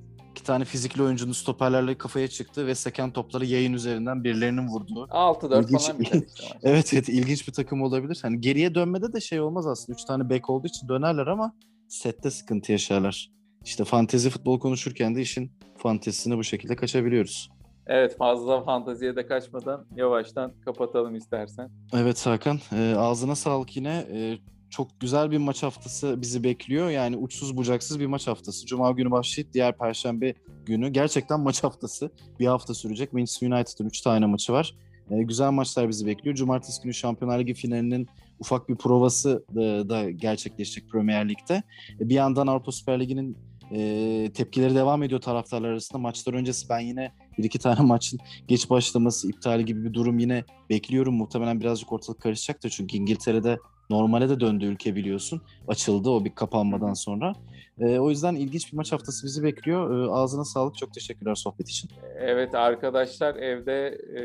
tane 0.48 0.64
fizikli 0.64 1.02
oyuncunun 1.02 1.32
stoperlerle 1.32 1.98
kafaya 1.98 2.28
çıktı 2.28 2.66
ve 2.66 2.74
seken 2.74 3.10
topları 3.10 3.46
yayın 3.46 3.72
üzerinden 3.72 4.24
birilerinin 4.24 4.68
vurduğu. 4.68 5.04
6-4 5.04 5.64
ilginç... 5.64 5.86
falan 5.86 6.00
bir 6.00 6.24
Evet 6.62 6.94
evet 6.94 7.08
ilginç 7.08 7.48
bir 7.48 7.52
takım 7.52 7.82
olabilir. 7.82 8.18
Hani 8.22 8.40
geriye 8.40 8.74
dönmede 8.74 9.12
de 9.12 9.20
şey 9.20 9.40
olmaz 9.40 9.66
aslında. 9.66 9.96
Üç 9.96 10.04
tane 10.04 10.30
bek 10.30 10.50
olduğu 10.50 10.66
için 10.66 10.88
dönerler 10.88 11.26
ama 11.26 11.54
sette 11.88 12.30
sıkıntı 12.30 12.72
yaşarlar. 12.72 13.30
İşte 13.64 13.84
fantezi 13.84 14.30
futbol 14.30 14.60
konuşurken 14.60 15.16
de 15.16 15.20
işin 15.20 15.52
fantezisine 15.76 16.36
bu 16.36 16.44
şekilde 16.44 16.76
kaçabiliyoruz. 16.76 17.50
Evet 17.86 18.16
fazla 18.16 18.64
fanteziye 18.64 19.16
de 19.16 19.26
kaçmadan 19.26 19.86
yavaştan 19.96 20.52
kapatalım 20.64 21.16
istersen. 21.16 21.70
Evet 21.94 22.26
Hakan 22.26 22.58
e, 22.72 22.94
ağzına 22.98 23.34
sağlık 23.34 23.76
yine. 23.76 24.06
E, 24.12 24.38
çok 24.70 25.00
güzel 25.00 25.30
bir 25.30 25.38
maç 25.38 25.62
haftası 25.62 26.22
bizi 26.22 26.44
bekliyor. 26.44 26.90
Yani 26.90 27.16
uçsuz 27.16 27.56
bucaksız 27.56 28.00
bir 28.00 28.06
maç 28.06 28.26
haftası. 28.26 28.66
Cuma 28.66 28.90
günü 28.90 29.10
başlayıp 29.10 29.52
diğer 29.52 29.78
perşembe 29.78 30.34
günü 30.66 30.88
gerçekten 30.88 31.40
maç 31.40 31.64
haftası. 31.64 32.10
Bir 32.40 32.46
hafta 32.46 32.74
sürecek. 32.74 33.12
Manchester 33.12 33.50
United'ın 33.50 33.86
3 33.86 34.00
tane 34.00 34.26
maçı 34.26 34.52
var. 34.52 34.74
Ee, 35.10 35.22
güzel 35.22 35.50
maçlar 35.50 35.88
bizi 35.88 36.06
bekliyor. 36.06 36.36
Cumartesi 36.36 36.82
günü 36.82 36.94
Şampiyonlar 36.94 37.38
Ligi 37.38 37.54
finalinin 37.54 38.08
ufak 38.40 38.68
bir 38.68 38.76
provası 38.76 39.44
da, 39.54 39.88
da 39.88 40.10
gerçekleşecek 40.10 40.90
Premier 40.90 41.28
Lig'de. 41.28 41.62
E, 42.00 42.08
bir 42.08 42.14
yandan 42.14 42.46
Avrupa 42.46 42.72
Süper 42.72 43.00
Ligi'nin 43.00 43.36
e, 43.72 44.30
tepkileri 44.34 44.74
devam 44.74 45.02
ediyor 45.02 45.20
taraftarlar 45.20 45.68
arasında. 45.68 45.98
Maçlar 45.98 46.34
öncesi 46.34 46.68
ben 46.68 46.80
yine 46.80 47.12
bir 47.38 47.44
iki 47.44 47.58
tane 47.58 47.80
maçın 47.86 48.20
geç 48.48 48.70
başlaması, 48.70 49.28
iptali 49.28 49.64
gibi 49.64 49.84
bir 49.84 49.94
durum 49.94 50.18
yine 50.18 50.44
bekliyorum. 50.70 51.14
Muhtemelen 51.14 51.60
birazcık 51.60 51.92
ortalık 51.92 52.20
karışacaktır. 52.20 52.70
Çünkü 52.70 52.96
İngiltere'de 52.96 53.58
normale 53.90 54.28
de 54.28 54.40
döndü 54.40 54.64
ülke 54.64 54.96
biliyorsun. 54.96 55.42
Açıldı 55.68 56.10
o 56.10 56.24
bir 56.24 56.34
kapanmadan 56.34 56.94
sonra. 56.94 57.32
E, 57.80 57.98
o 57.98 58.10
yüzden 58.10 58.34
ilginç 58.34 58.72
bir 58.72 58.76
maç 58.76 58.92
haftası 58.92 59.26
bizi 59.26 59.42
bekliyor. 59.42 60.08
E, 60.08 60.10
ağzına 60.10 60.44
sağlık. 60.44 60.76
Çok 60.76 60.94
teşekkürler 60.94 61.34
sohbet 61.34 61.68
için. 61.68 61.90
Evet 62.18 62.54
arkadaşlar 62.54 63.34
evde 63.36 63.88
e, 64.18 64.22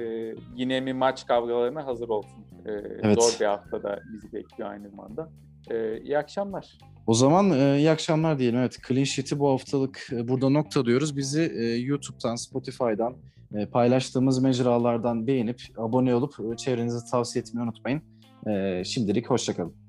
yine 0.55 0.81
mi 0.81 0.93
maç 0.93 1.25
kavgalarına 1.25 1.85
hazır 1.85 2.09
olsun. 2.09 2.45
E, 2.65 2.71
Evet. 3.03 3.21
Zor 3.21 3.39
bir 3.39 3.45
haftada 3.45 3.99
bizi 4.13 4.33
bekliyor 4.33 4.69
aynı 4.69 4.89
zamanda. 4.89 5.29
E, 5.71 6.01
iyi 6.01 6.17
akşamlar. 6.17 6.77
O 7.07 7.13
zaman 7.13 7.51
e, 7.51 7.77
iyi 7.77 7.89
akşamlar 7.91 8.39
diyelim. 8.39 8.59
Evet, 8.59 8.77
Clean 8.87 9.03
Sheet'i 9.03 9.39
bu 9.39 9.49
haftalık 9.49 10.07
e, 10.11 10.27
burada 10.27 10.49
nokta 10.49 10.85
diyoruz. 10.85 11.17
Bizi 11.17 11.41
e, 11.41 11.63
YouTube'dan, 11.63 12.35
Spotify'dan, 12.35 13.15
e, 13.55 13.65
paylaştığımız 13.65 14.39
mecralardan 14.39 15.27
beğenip 15.27 15.61
abone 15.77 16.15
olup 16.15 16.33
e, 16.53 16.57
çevrenize 16.57 16.97
tavsiye 17.11 17.41
etmeyi 17.41 17.63
unutmayın. 17.65 18.01
E, 18.47 18.83
şimdilik 18.83 19.29
hoşçakalın. 19.29 19.82